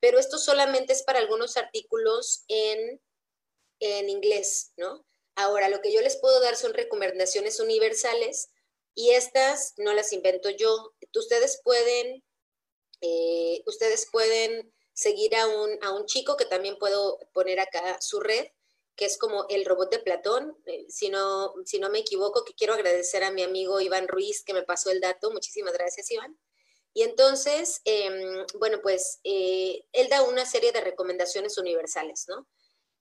[0.00, 3.00] pero esto solamente es para algunos artículos en,
[3.80, 5.06] en inglés, ¿no?
[5.36, 8.50] Ahora, lo que yo les puedo dar son recomendaciones universales
[8.94, 10.94] y estas no las invento yo.
[11.14, 12.22] Ustedes pueden,
[13.00, 18.20] eh, ustedes pueden seguir a un, a un chico que también puedo poner acá su
[18.20, 18.46] red,
[18.96, 22.54] que es como el robot de Platón, eh, si, no, si no me equivoco, que
[22.54, 25.32] quiero agradecer a mi amigo Iván Ruiz que me pasó el dato.
[25.32, 26.38] Muchísimas gracias, Iván.
[26.92, 32.46] Y entonces, em, bueno, pues eh, él da una serie de recomendaciones universales, ¿no?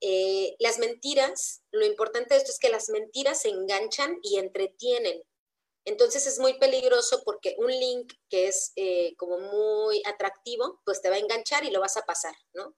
[0.06, 5.24] Eh, las mentiras, lo importante de esto es que las mentiras se enganchan y entretienen.
[5.86, 11.10] Entonces es muy peligroso porque un link que es eh, como muy atractivo, pues te
[11.10, 12.76] va a enganchar y lo vas a pasar, ¿no?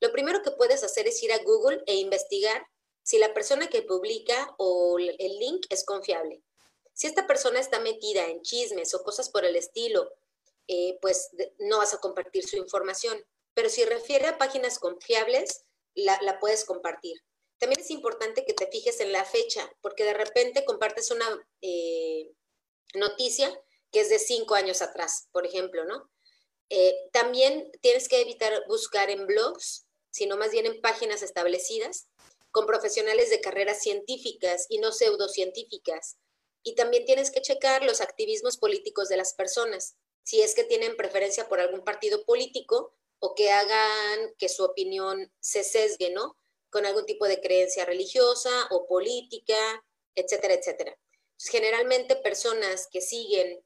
[0.00, 2.66] Lo primero que puedes hacer es ir a Google e investigar
[3.02, 6.42] si la persona que publica o el link es confiable.
[6.92, 10.12] Si esta persona está metida en chismes o cosas por el estilo,
[10.68, 13.24] eh, pues no vas a compartir su información.
[13.54, 15.64] Pero si refiere a páginas confiables,
[15.96, 17.20] la puedes compartir.
[17.58, 21.26] También es importante que te fijes en la fecha, porque de repente compartes una
[21.62, 22.32] eh,
[22.94, 23.50] noticia
[23.90, 26.10] que es de cinco años atrás, por ejemplo, ¿no?
[26.68, 32.08] Eh, también tienes que evitar buscar en blogs, sino más bien en páginas establecidas,
[32.50, 36.18] con profesionales de carreras científicas y no pseudocientíficas.
[36.62, 40.96] Y también tienes que checar los activismos políticos de las personas, si es que tienen
[40.96, 46.36] preferencia por algún partido político o que hagan que su opinión se sesgue, ¿no?
[46.70, 50.98] Con algún tipo de creencia religiosa o política, etcétera, etcétera.
[51.38, 53.62] generalmente personas que siguen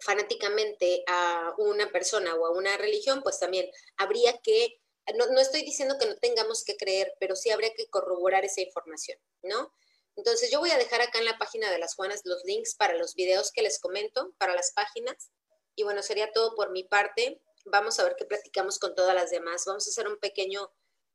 [0.00, 4.80] fanáticamente a una persona o a una religión, pues también habría que,
[5.16, 8.60] no, no, estoy diciendo que no tengamos que creer, pero sí habría que corroborar esa
[8.60, 9.72] información, ¿no?
[10.18, 12.94] Entonces yo voy a dejar acá en la página de las Juanas los links para
[12.94, 15.30] los videos que les comento, para las páginas.
[15.76, 17.40] Y bueno, sería todo por mi parte.
[17.66, 19.64] Vamos a ver qué platicamos con todas las demás.
[19.66, 20.70] Vamos a hacer un pequeño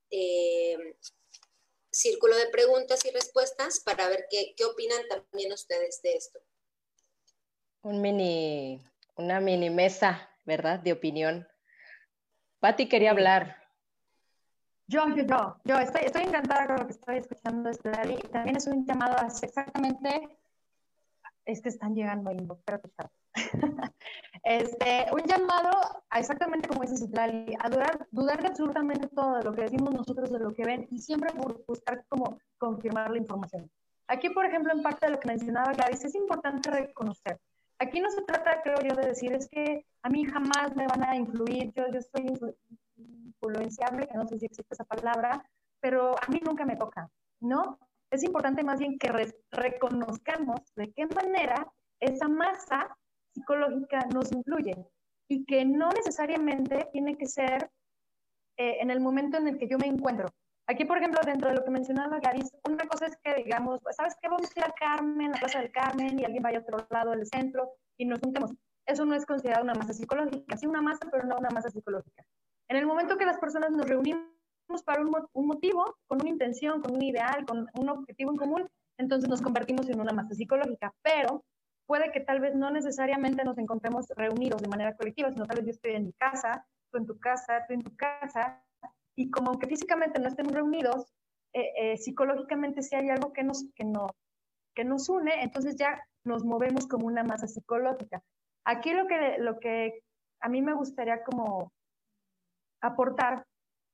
[0.09, 0.97] eh,
[1.91, 6.39] círculo de preguntas y respuestas para ver qué, qué opinan también ustedes de esto.
[7.81, 8.81] Un mini,
[9.15, 10.79] una mini mesa, ¿verdad?
[10.79, 11.47] De opinión.
[12.59, 13.63] Patti quería hablar.
[14.87, 18.17] Yo, yo, yo, yo estoy, estoy encantada con lo que estoy escuchando de Lali.
[18.31, 20.37] También es un llamado a exactamente,
[21.45, 22.31] es que están llegando
[22.65, 22.89] pero que
[24.43, 25.71] este, un llamado
[26.09, 29.93] a exactamente como dice Citlali, a dudar, dudar de absolutamente todo de lo que decimos
[29.93, 31.31] nosotros, de lo que ven, y siempre
[31.67, 33.69] buscar como confirmar la información.
[34.07, 37.39] Aquí, por ejemplo, en parte de lo que mencionaba Gladys, es importante reconocer
[37.83, 41.03] Aquí no se trata, creo yo, de decir es que a mí jamás me van
[41.03, 42.31] a influir, yo, yo soy
[42.95, 45.43] influenciable, que no sé si existe esa palabra,
[45.81, 47.09] pero a mí nunca me toca,
[47.41, 47.77] ¿no?
[48.09, 49.11] Es importante más bien que
[49.51, 51.67] reconozcamos de qué manera
[51.99, 52.95] esa masa
[53.33, 54.75] psicológica nos influye
[55.27, 57.69] y que no necesariamente tiene que ser
[58.57, 60.27] eh, en el momento en el que yo me encuentro.
[60.67, 64.15] Aquí, por ejemplo, dentro de lo que mencionaba Garis, una cosa es que digamos, ¿sabes
[64.21, 64.29] qué?
[64.29, 66.87] Vamos a ir a Carmen, a la Plaza del Carmen, y alguien vaya a otro
[66.89, 68.51] lado del centro y nos juntemos.
[68.85, 72.23] Eso no es considerado una masa psicológica, sí una masa, pero no una masa psicológica.
[72.69, 74.23] En el momento que las personas nos reunimos
[74.85, 78.69] para un, un motivo, con una intención, con un ideal, con un objetivo en común,
[78.97, 81.43] entonces nos convertimos en una masa psicológica, pero
[81.85, 85.65] puede que tal vez no necesariamente nos encontremos reunidos de manera colectiva, sino tal vez
[85.65, 88.63] yo estoy en mi casa, tú en tu casa, tú en tu casa,
[89.15, 91.13] y como aunque físicamente no estemos reunidos,
[91.53, 94.07] eh, eh, psicológicamente si hay algo que nos, que, no,
[94.75, 98.23] que nos une, entonces ya nos movemos como una masa psicológica.
[98.65, 100.01] Aquí lo que, lo que
[100.41, 101.71] a mí me gustaría como
[102.81, 103.45] aportar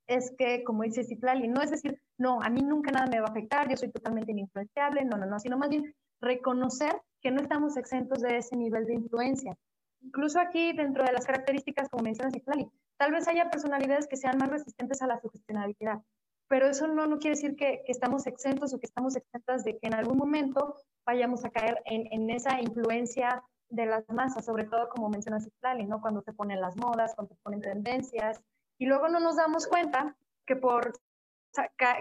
[0.08, 3.28] es que, como dice Citlali, no es decir, no, a mí nunca nada me va
[3.28, 7.42] a afectar, yo soy totalmente ininfluenciable, no, no, no, sino más bien reconocer que no
[7.42, 9.58] estamos exentos de ese nivel de influencia.
[10.02, 14.38] Incluso aquí, dentro de las características, como menciona Citlali, Tal vez haya personalidades que sean
[14.38, 16.02] más resistentes a la sugestionabilidad,
[16.50, 19.78] pero eso no, no quiere decir que, que, estamos exentos o que estamos exentas de
[19.78, 24.66] que en algún momento vayamos a caer en, en esa influencia de las masas, sobre
[24.66, 26.02] todo como menciona Citlali, ¿no?
[26.02, 28.42] Cuando se ponen las modas, cuando se ponen tendencias,
[28.78, 30.92] y luego no nos damos cuenta que por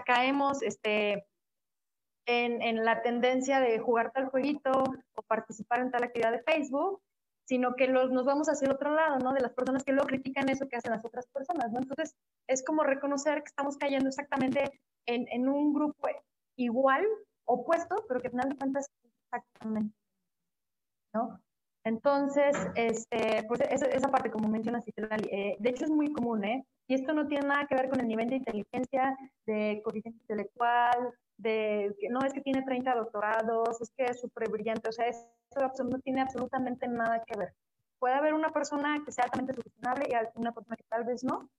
[0.05, 1.28] caemos este,
[2.29, 4.83] en, en, la tendencia de jugar tal jueguito
[5.15, 7.01] o participar en tal actividad de Facebook
[7.49, 9.33] sino que los, nos vamos hacia el otro lado, ¿no?
[9.33, 11.79] De las personas que luego critican eso que hacen las otras personas, ¿no?
[11.79, 12.15] Entonces,
[12.47, 16.07] es como reconocer que estamos cayendo exactamente en, en un grupo
[16.57, 17.03] igual,
[17.45, 18.91] opuesto, pero que al final de cuentas
[19.25, 19.95] exactamente,
[21.11, 21.41] ¿no?
[21.83, 26.63] Entonces, este, pues esa, esa parte, como mencionas, eh, de hecho es muy común, ¿eh?
[26.87, 31.15] Y esto no tiene nada que ver con el nivel de inteligencia, de coeficiente intelectual,
[31.39, 35.07] de que no es que tiene 30 doctorados, es que es súper brillante, o sea,
[35.07, 37.53] es eso no tiene absolutamente nada que ver.
[37.97, 41.49] Puede haber una persona que sea altamente sugestionable y una persona que tal vez no,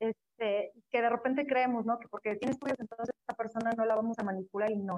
[0.00, 1.98] este, que de repente creemos, ¿no?
[1.98, 4.96] Que porque tiene estudios, entonces esta persona no la vamos a manipular y no.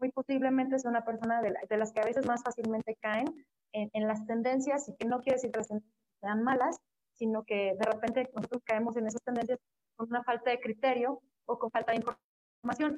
[0.00, 3.26] Muy posiblemente es una persona de, de las que a veces más fácilmente caen
[3.72, 6.78] en, en, las tendencias y que no quiere decir que las tendencias sean malas,
[7.14, 9.58] sino que de repente nosotros caemos en esas tendencias
[9.96, 12.27] con una falta de criterio o con falta de información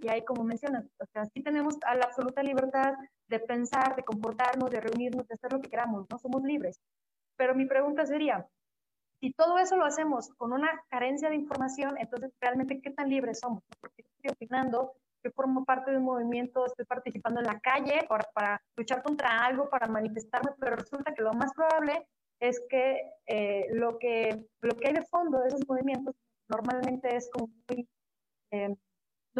[0.03, 2.95] y ahí, como mencionas, o sea, sí tenemos la absoluta libertad
[3.29, 6.19] de pensar, de comportarnos, de reunirnos, de hacer lo que queramos, ¿no?
[6.19, 6.81] Somos libres.
[7.37, 8.47] Pero mi pregunta sería,
[9.21, 13.41] si todo eso lo hacemos con una carencia de información, entonces realmente, ¿qué tan libres
[13.41, 13.63] somos?
[13.81, 18.25] Porque estoy opinando, que formo parte de un movimiento, estoy participando en la calle para,
[18.33, 22.07] para luchar contra algo, para manifestarme, pero resulta que lo más probable
[22.41, 26.15] es que, eh, lo que lo que hay de fondo de esos movimientos
[26.49, 27.87] normalmente es como muy...
[28.53, 28.75] Eh,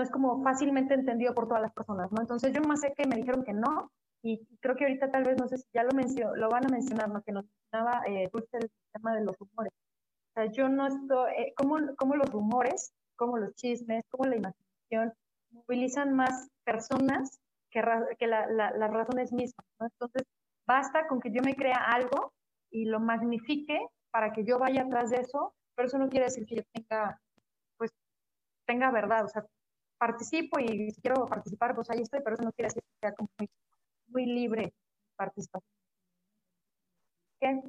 [0.01, 2.23] no es como fácilmente entendido por todas las personas, ¿no?
[2.23, 5.37] Entonces yo más sé que me dijeron que no, y creo que ahorita tal vez,
[5.39, 7.23] no sé si ya lo, mencionó, lo van a mencionar, ¿no?
[7.23, 9.75] Que nos mencionaba eh, el tema de los rumores.
[9.75, 15.13] O sea, yo no estoy, eh, como los rumores, como los chismes, como la imaginación,
[15.51, 17.39] movilizan más personas
[17.71, 17.83] que,
[18.19, 19.87] que la, la, las razones mismas, ¿no?
[19.87, 20.23] Entonces,
[20.67, 22.33] basta con que yo me crea algo
[22.71, 26.47] y lo magnifique para que yo vaya atrás de eso, pero eso no quiere decir
[26.47, 27.21] que yo tenga,
[27.77, 27.91] pues,
[28.67, 29.45] tenga verdad, o sea,
[30.01, 33.15] participo y si quiero participar, pues ahí estoy, pero eso no quiere decir que sea
[33.15, 33.29] como
[34.09, 34.73] muy, libre
[35.15, 35.63] participar.
[37.39, 37.61] ¿Qué?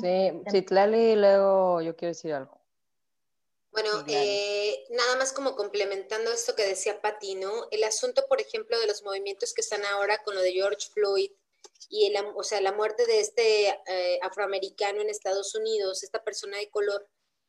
[0.00, 2.60] Sí, sí, Tlali, luego yo quiero decir algo.
[3.72, 7.66] Bueno, eh, nada más como complementando esto que decía Pati, ¿no?
[7.72, 11.32] El asunto, por ejemplo, de los movimientos que están ahora con lo de George Floyd
[11.90, 16.58] y el, o sea, la muerte de este eh, afroamericano en Estados Unidos, esta persona
[16.58, 17.06] de color,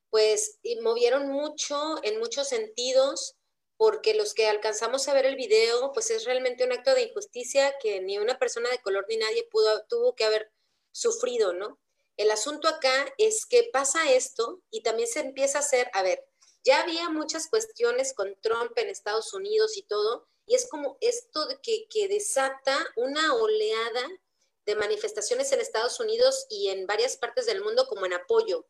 [0.10, 3.36] pues movieron mucho en muchos sentidos
[3.78, 7.76] porque los que alcanzamos a ver el video, pues es realmente un acto de injusticia
[7.80, 10.52] que ni una persona de color ni nadie pudo, tuvo que haber
[10.92, 11.80] sufrido, ¿no?
[12.18, 16.26] El asunto acá es que pasa esto y también se empieza a hacer, a ver,
[16.64, 21.48] ya había muchas cuestiones con Trump en Estados Unidos y todo, y es como esto
[21.62, 24.08] que, que desata una oleada
[24.66, 28.66] de manifestaciones en Estados Unidos y en varias partes del mundo como en apoyo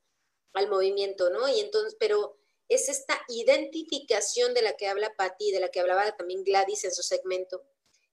[0.54, 1.48] al movimiento, ¿no?
[1.48, 2.38] Y entonces, pero
[2.70, 6.93] es esta identificación de la que habla Patti, de la que hablaba también Gladys en
[6.93, 7.64] su segmento,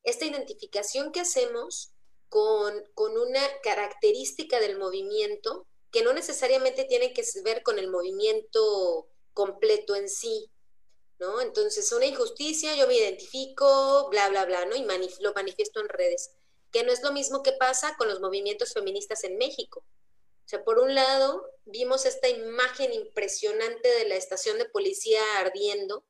[0.02, 1.92] esta identificación que hacemos
[2.28, 9.08] con, con una característica del movimiento que no necesariamente tiene que ver con el movimiento
[9.32, 10.50] completo en sí,
[11.18, 11.40] ¿no?
[11.40, 14.74] Entonces, una injusticia, yo me identifico, bla, bla, bla, ¿no?
[14.74, 14.84] Y
[15.20, 16.32] lo manifiesto en redes,
[16.72, 19.84] que no es lo mismo que pasa con los movimientos feministas en México.
[20.44, 26.04] O sea, por un lado, vimos esta imagen impresionante de la estación de policía ardiendo,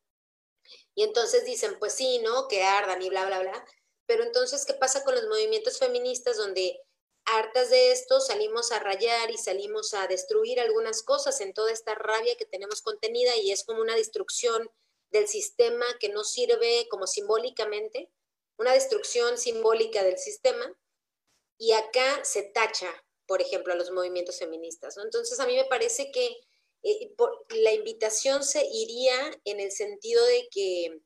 [0.94, 2.48] y entonces dicen, pues sí, ¿no?
[2.48, 3.66] Que ardan y bla, bla, bla.
[4.06, 6.80] Pero entonces, ¿qué pasa con los movimientos feministas donde
[7.24, 11.94] hartas de esto salimos a rayar y salimos a destruir algunas cosas en toda esta
[11.94, 14.70] rabia que tenemos contenida y es como una destrucción
[15.10, 18.10] del sistema que no sirve como simbólicamente,
[18.58, 20.76] una destrucción simbólica del sistema
[21.56, 24.96] y acá se tacha por ejemplo, a los movimientos feministas.
[24.96, 25.02] ¿no?
[25.02, 26.36] Entonces, a mí me parece que
[26.82, 27.14] eh,
[27.50, 31.00] la invitación se iría en el sentido de que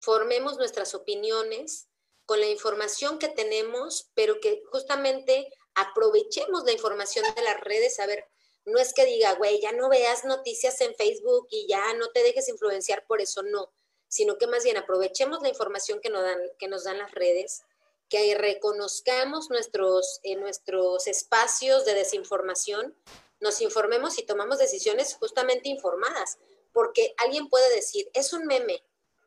[0.00, 1.88] formemos nuestras opiniones
[2.26, 7.98] con la información que tenemos, pero que justamente aprovechemos la información de las redes.
[8.00, 8.26] A ver,
[8.64, 12.22] no es que diga, güey, ya no veas noticias en Facebook y ya no te
[12.22, 13.72] dejes influenciar por eso, no,
[14.08, 17.62] sino que más bien aprovechemos la información que nos dan, que nos dan las redes
[18.08, 22.94] que reconozcamos nuestros, en nuestros espacios de desinformación,
[23.40, 26.38] nos informemos y tomamos decisiones justamente informadas,
[26.72, 28.82] porque alguien puede decir, es un meme,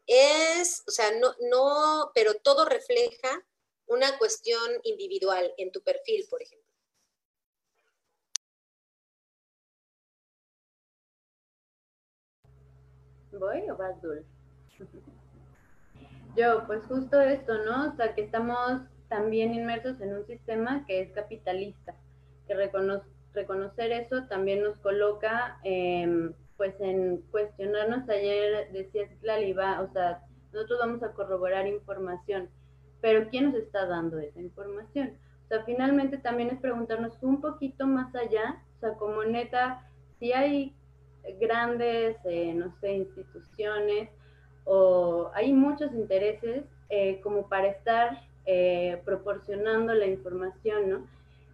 [0.08, 3.46] es, o sea, no, no, pero todo refleja
[3.86, 6.70] una cuestión individual en tu perfil, por ejemplo.
[13.32, 14.26] ¿Voy o vas, Dul?
[16.40, 17.90] Yo, pues justo esto, ¿no?
[17.90, 21.96] O sea, que estamos también inmersos en un sistema que es capitalista,
[22.48, 22.54] que
[23.34, 28.08] reconocer eso también nos coloca, em, pues, en cuestionarnos.
[28.08, 30.24] Ayer decía Tlaliba, o sea,
[30.54, 32.50] nosotros vamos a corroborar información,
[33.02, 35.18] pero ¿quién nos está dando esa información?
[35.44, 39.86] O sea, finalmente también es preguntarnos un poquito más allá, o sea, como neta,
[40.20, 40.74] si hay
[41.38, 44.10] grandes, eh, no sé, instituciones
[44.66, 51.08] o hay muchos intereses eh, como para estar eh, proporcionando la información, ¿no?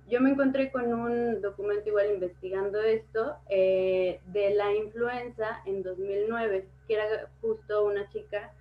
[0.07, 6.67] Yo me encontré con un documento igual investigando esto eh, de la influenza en 2009,
[6.87, 7.05] que era
[7.41, 8.53] justo una chica,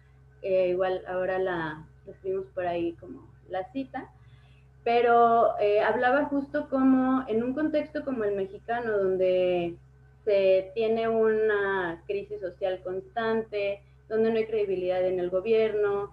[0.43, 4.11] igual ahora la escribimos por ahí como la cita,
[4.85, 5.55] pero
[5.87, 9.77] hablaba justo como en un contexto como el mexicano, donde
[10.25, 16.11] se tiene una crisis social constante, donde no hay credibilidad en el gobierno,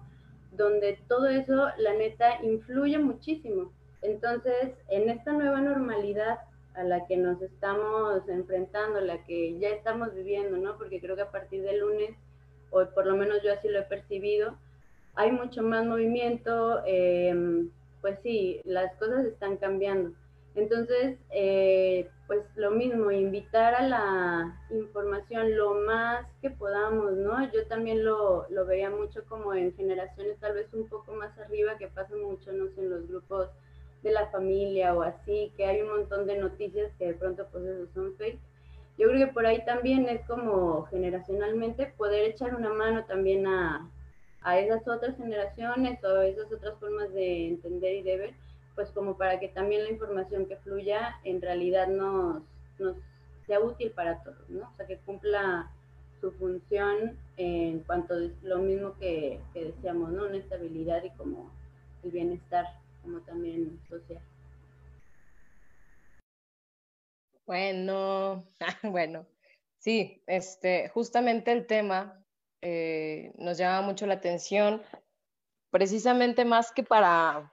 [0.52, 3.72] donde todo eso, la neta, influye muchísimo.
[4.02, 6.40] Entonces, en esta nueva normalidad
[6.74, 10.76] a la que nos estamos enfrentando, la que ya estamos viviendo, ¿no?
[10.78, 12.10] Porque creo que a partir del lunes,
[12.70, 14.56] o por lo menos yo así lo he percibido,
[15.14, 17.70] hay mucho más movimiento, em,
[18.00, 20.12] pues sí, las cosas están cambiando.
[20.54, 27.52] Entonces, eh, pues lo mismo, invitar a la información lo más que podamos, ¿no?
[27.52, 31.76] Yo también lo, lo veía mucho como en generaciones tal vez un poco más arriba,
[31.76, 33.50] que pasa mucho, no sé, en los grupos
[34.02, 37.64] de la familia o así, que hay un montón de noticias que de pronto pues
[37.66, 38.40] eso son fake.
[38.96, 43.90] Yo creo que por ahí también es como generacionalmente poder echar una mano también a,
[44.40, 48.34] a esas otras generaciones o esas otras formas de entender y de ver
[48.74, 52.42] pues como para que también la información que fluya en realidad nos,
[52.78, 52.96] nos
[53.46, 54.70] sea útil para todos, ¿no?
[54.70, 55.70] O sea, que cumpla
[56.20, 60.26] su función en cuanto a lo mismo que, que decíamos, ¿no?
[60.26, 61.50] Una estabilidad y como
[62.02, 62.66] el bienestar,
[63.02, 64.22] como también social.
[67.46, 68.44] Bueno,
[68.82, 69.26] bueno,
[69.78, 72.24] sí, este, justamente el tema
[72.60, 74.80] eh, nos llama mucho la atención,
[75.70, 77.52] precisamente más que para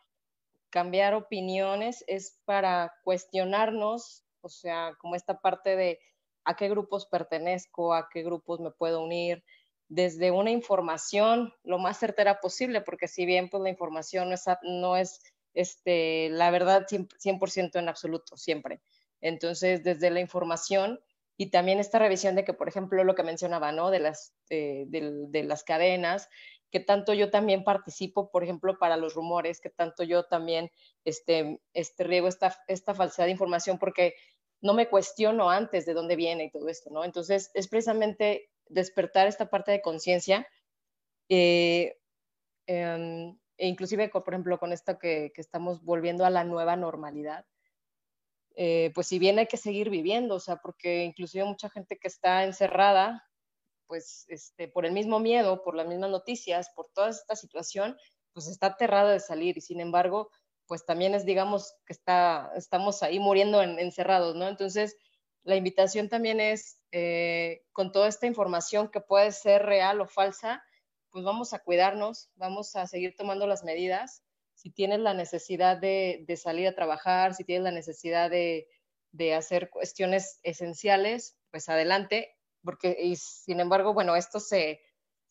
[0.70, 6.00] cambiar opiniones es para cuestionarnos, o sea, como esta parte de
[6.46, 9.44] a qué grupos pertenezco, a qué grupos me puedo unir,
[9.88, 14.46] desde una información lo más certera posible, porque si bien pues la información no es,
[14.64, 15.20] no es
[15.54, 18.82] este, la verdad 100%, en absoluto, siempre.
[19.20, 21.00] Entonces, desde la información
[21.38, 23.92] y también esta revisión de que, por ejemplo, lo que mencionaba, ¿no?
[23.92, 26.30] De las, de, las cadenas,
[26.72, 30.72] que tanto yo también participo, por ejemplo, para los rumores, que tanto yo también
[31.04, 34.16] este, este riego esta, esta falsedad de información, porque
[34.62, 37.04] no me cuestiono antes de dónde viene y todo esto, ¿no?
[37.04, 40.48] Entonces, es precisamente despertar esta parte de conciencia,
[41.30, 41.98] eh,
[42.68, 47.46] em, e inclusive, por ejemplo, con esto que, que estamos volviendo a la nueva normalidad,
[48.62, 52.10] eh, pues si bien hay que seguir viviendo, o sea, porque inclusive mucha gente que
[52.10, 53.29] está encerrada,
[53.90, 57.98] pues este, por el mismo miedo, por las mismas noticias, por toda esta situación,
[58.34, 59.58] pues está aterrada de salir.
[59.58, 60.30] Y sin embargo,
[60.68, 64.48] pues también es, digamos, que está, estamos ahí muriendo encerrados, ¿no?
[64.48, 64.96] Entonces,
[65.44, 70.64] la invitación también es, eh, con toda esta información que puede ser real o falsa,
[71.10, 74.24] pues vamos a cuidarnos, vamos a seguir tomando las medidas.
[74.54, 78.68] Si tienes la necesidad de, salir a trabajar, si tienes la necesidad de,
[79.36, 82.38] hacer cuestiones esenciales, pues adelante,
[82.70, 84.80] porque y sin embargo, bueno, esto se,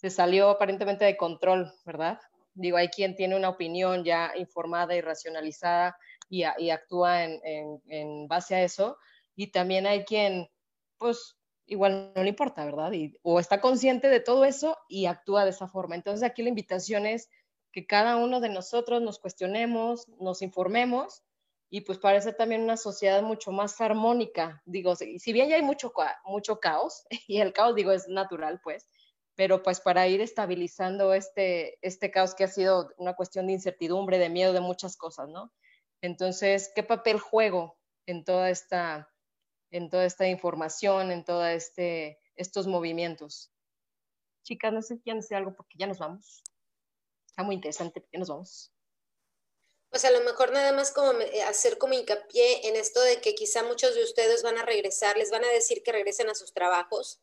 [0.09, 2.19] salió aparentemente de control, ¿verdad?
[2.53, 5.97] Digo, hay quien tiene una opinión ya informada y racionalizada
[6.29, 8.99] y, actúa en, base a eso,
[9.37, 10.49] y también hay quien,
[10.99, 11.37] pues,
[11.67, 12.91] igual no le importa, ¿verdad?
[13.23, 15.95] o está consciente de todo eso y actúa de esa forma.
[15.95, 17.31] Entonces, aquí la invitación es
[17.71, 21.23] que cada uno de nosotros nos cuestionemos, nos informemos
[21.71, 24.63] y pues parece también una sociedad mucho más armónica.
[24.65, 25.93] Digo, si bien ya hay mucho,
[26.25, 28.89] mucho caos, y el caos, digo, es natural, pues,
[29.35, 34.19] pero pues para ir estabilizando este, este caos que ha sido una cuestión de incertidumbre,
[34.19, 35.53] de miedo, de muchas cosas, ¿no?
[36.01, 39.13] Entonces, ¿qué papel juego en toda esta,
[39.71, 43.53] en toda esta información, en todos este, estos movimientos?
[44.45, 46.43] Chicas, no sé quieren decir algo porque ya nos vamos
[47.45, 48.73] muy interesante, ¿por qué nos vamos?
[49.91, 51.13] Pues a lo mejor nada más como
[51.47, 55.31] hacer como hincapié en esto de que quizá muchos de ustedes van a regresar, les
[55.31, 57.21] van a decir que regresen a sus trabajos.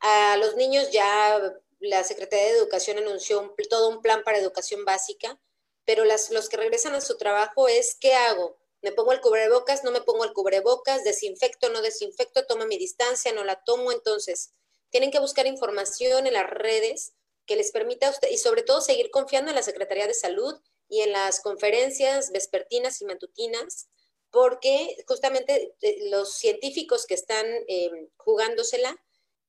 [0.00, 5.38] A los niños ya la Secretaría de Educación anunció todo un plan para educación básica,
[5.84, 8.58] pero las, los que regresan a su trabajo es, ¿qué hago?
[8.82, 9.84] ¿Me pongo el cubrebocas?
[9.84, 11.04] ¿No me pongo el cubrebocas?
[11.04, 11.68] ¿Desinfecto?
[11.68, 12.46] ¿No desinfecto?
[12.46, 13.32] ¿Tomo mi distancia?
[13.32, 13.92] ¿No la tomo?
[13.92, 14.54] Entonces,
[14.88, 17.12] tienen que buscar información en las redes
[17.46, 20.60] que les permita a usted, y sobre todo seguir confiando en la Secretaría de Salud
[20.90, 23.88] y en las conferencias vespertinas y matutinas,
[24.30, 28.94] porque justamente eh, los científicos que están em, jugándosela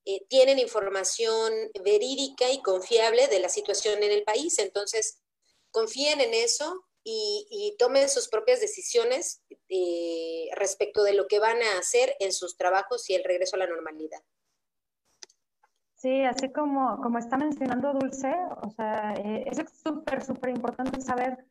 [0.06, 4.60] eh, tienen información verídica y confiable de la situación en el país.
[4.60, 5.20] Entonces,
[5.72, 11.80] confíen en eso y, tomen sus propias decisiones eh, respecto de lo que van a
[11.80, 14.22] hacer en sus trabajos y el regreso a la normalidad.
[16.02, 18.34] Sí, así como, como está mencionando Dulce,
[18.64, 21.46] o sea, eh, es súper, súper importante saber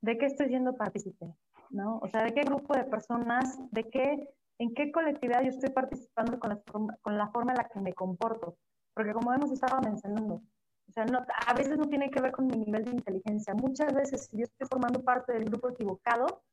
[0.00, 1.34] de qué estoy siendo partícipe,
[1.70, 1.98] ¿no?
[1.98, 4.28] O sea, de qué grupo de personas, de qué,
[4.60, 7.80] en qué colectividad yo estoy participando con la, forma, con la forma en la que
[7.80, 8.56] me comporto.
[8.94, 12.46] Porque como hemos estado mencionando, o sea, no, a veces no tiene que ver con
[12.46, 13.54] mi nivel de inteligencia.
[13.54, 16.44] Muchas veces, si yo estoy formando parte del grupo equivocado,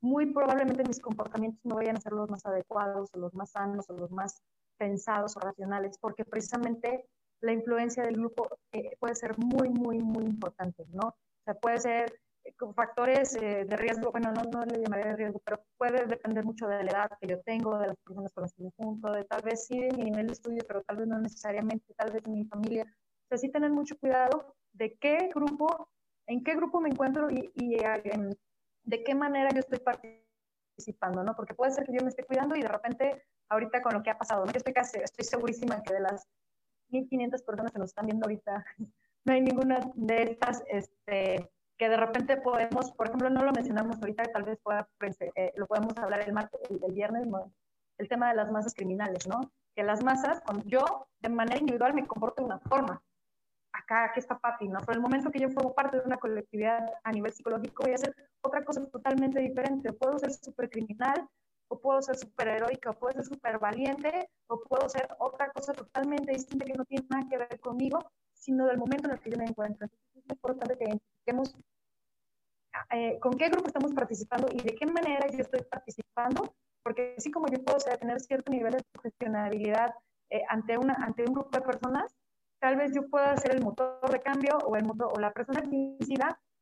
[0.00, 3.90] muy probablemente mis comportamientos no vayan a ser los más adecuados o los más sanos
[3.90, 4.42] o los más
[4.76, 7.08] pensados o racionales, porque precisamente
[7.40, 11.08] la influencia del grupo eh, puede ser muy, muy, muy importante, ¿no?
[11.08, 12.12] O sea, puede ser
[12.44, 16.06] eh, con factores eh, de riesgo, bueno, no, no le llamaría de riesgo, pero puede
[16.06, 18.70] depender mucho de la edad que yo tengo, de las personas con las que me
[18.76, 21.94] junto, de tal vez sí de mi nivel de estudio, pero tal vez no necesariamente,
[21.94, 22.84] tal vez de mi familia.
[22.84, 25.90] O sea, sí tener mucho cuidado de qué grupo,
[26.26, 27.76] en qué grupo me encuentro y, y
[28.84, 31.34] de qué manera yo estoy participando, ¿no?
[31.34, 34.10] Porque puede ser que yo me esté cuidando y de repente ahorita con lo que
[34.10, 34.44] ha pasado.
[34.44, 34.52] ¿no?
[34.52, 36.26] Yo estoy, casi, estoy segurísima que de las
[36.90, 38.64] 1.500 personas que nos están viendo ahorita,
[39.24, 43.98] no hay ninguna de estas este, que de repente podemos, por ejemplo, no lo mencionamos
[43.98, 47.26] ahorita, tal vez pueda, pues, eh, lo podemos hablar el martes, el, viernes,
[47.98, 49.52] el tema de las masas criminales, ¿no?
[49.74, 53.02] Que las masas, yo de manera individual me comporto de una forma.
[53.72, 54.78] Acá, aquí está Pati, ¿no?
[54.80, 57.96] Pero el momento que yo formo parte de una colectividad a nivel psicológico, voy a
[57.96, 59.92] hacer otra cosa totalmente diferente.
[59.92, 61.28] Puedo ser súper criminal,
[61.68, 65.72] o puedo ser súper heroica, o puedo ser súper valiente, o puedo ser otra cosa
[65.72, 67.98] totalmente distinta que no tiene nada que ver conmigo,
[68.32, 69.86] sino del momento en el que yo me encuentro.
[70.14, 71.56] Es importante que identifiquemos
[72.90, 77.30] eh, con qué grupo estamos participando y de qué manera yo estoy participando, porque así
[77.30, 79.94] como yo puedo tener cierto nivel de gestionabilidad
[80.30, 82.14] eh, ante, una, ante un grupo de personas,
[82.60, 85.62] tal vez yo pueda ser el motor de cambio o, el motor, o la persona
[85.62, 85.96] que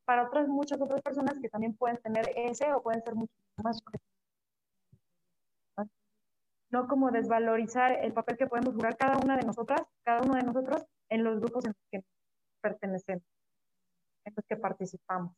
[0.05, 3.33] para otras, muchas otras personas que también pueden tener ese o pueden ser mucho
[3.63, 3.81] más
[6.75, 10.43] no como desvalorizar el papel que podemos jugar cada una de nosotras, cada uno de
[10.43, 12.05] nosotros en los grupos en los que
[12.61, 13.23] pertenecemos,
[14.25, 15.37] en los que participamos.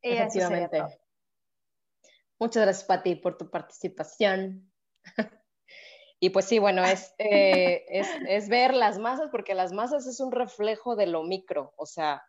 [0.00, 0.80] Efectivamente.
[2.38, 4.72] Muchas gracias, Pati, por tu participación.
[6.20, 10.20] y pues sí, bueno, es, eh, es, es, ver las masas, porque las masas es
[10.20, 12.22] un reflejo de lo micro, o sea,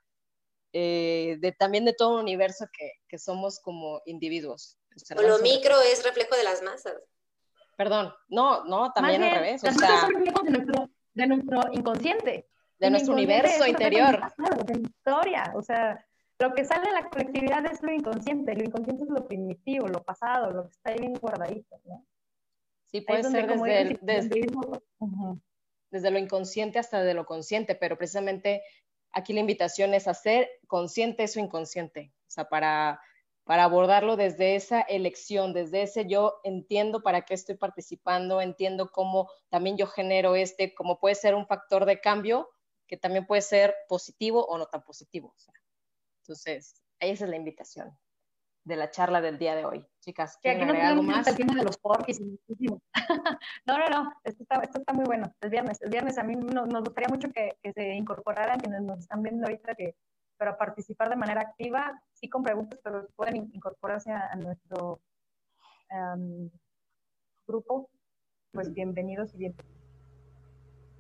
[0.74, 4.80] eh, de, también de todo un universo que, que somos como individuos.
[5.18, 6.96] O lo micro es reflejo de las masas.
[7.78, 9.64] Perdón, no, no, también al revés.
[9.64, 12.48] O sea, de nuestro, de nuestro inconsciente.
[12.80, 14.20] De nuestro universo interior.
[14.38, 16.06] De la historia, o sea,
[16.40, 20.04] lo que sale de la colectividad es lo inconsciente, lo inconsciente es lo primitivo, lo
[20.04, 22.06] pasado, lo que está ahí bien guardadito, ¿no?
[22.88, 24.48] Sí, puede ser desde, desde,
[25.92, 28.64] desde, lo inconsciente hasta de lo consciente, pero precisamente
[29.12, 33.02] aquí la invitación es hacer consciente eso inconsciente, o sea, para,
[33.46, 39.30] para abordarlo desde esa elección, desde ese yo entiendo para qué estoy participando, entiendo cómo
[39.50, 42.50] también yo genero este, como puede ser un factor de cambio,
[42.88, 45.34] que también puede ser positivo o no tan positivo.
[45.36, 45.54] O sea,
[46.24, 47.96] entonces, esa es la invitación
[48.64, 49.86] de la charla del día de hoy.
[50.00, 51.28] Chicas, ¿quieren agregar algo más?
[51.28, 55.32] El de los porquis no, no, no, esto está, esto está muy bueno.
[55.42, 59.00] El viernes, el viernes a mí nos, gustaría mucho que, que, se incorporaran quienes nos
[59.00, 59.96] están viendo ahorita que
[60.38, 65.00] para participar de manera activa, sí con preguntas, pero pueden incorporarse a, nuestro
[65.92, 66.50] um,
[67.48, 67.90] grupo.
[68.52, 69.76] Pues bienvenidos y bienvenidos.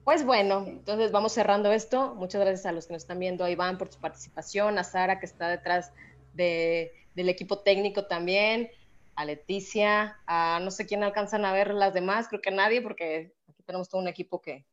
[0.03, 2.13] Pues bueno, entonces vamos cerrando esto.
[2.15, 5.19] Muchas gracias a los que nos están viendo, a Iván por su participación, a Sara
[5.19, 5.93] que está detrás
[6.33, 8.69] de, del equipo técnico también,
[9.15, 13.33] a Leticia, a no sé quién alcanzan a ver las demás, creo que nadie, porque
[13.47, 14.65] aquí tenemos todo un equipo que,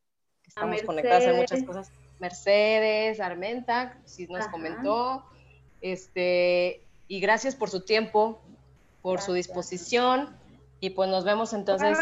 [0.46, 1.90] estamos conectados en muchas cosas.
[2.22, 5.26] Mercedes, Armenta, sí nos comentó,
[5.82, 8.40] este, y gracias por su tiempo,
[9.02, 10.34] por su disposición,
[10.80, 11.98] y pues nos vemos entonces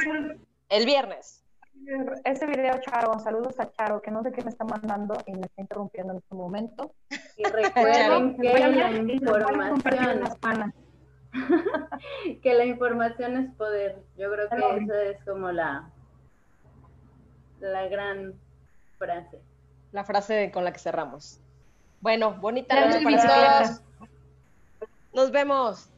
[0.68, 1.40] el viernes
[2.24, 5.42] ese video, Charo, saludos a Charo, que no sé qué me está mandando y me
[5.42, 6.94] está interrumpiendo en este momento.
[7.36, 8.68] Y recuerden que la
[8.98, 10.74] información,
[12.42, 14.02] que la información es poder.
[14.16, 15.90] Yo creo que esa es como la,
[17.60, 18.34] la gran
[18.98, 19.40] frase.
[19.92, 21.40] La frase con la que cerramos.
[22.00, 23.80] Bueno, bonita noche para todos.
[25.12, 25.90] Nos vemos.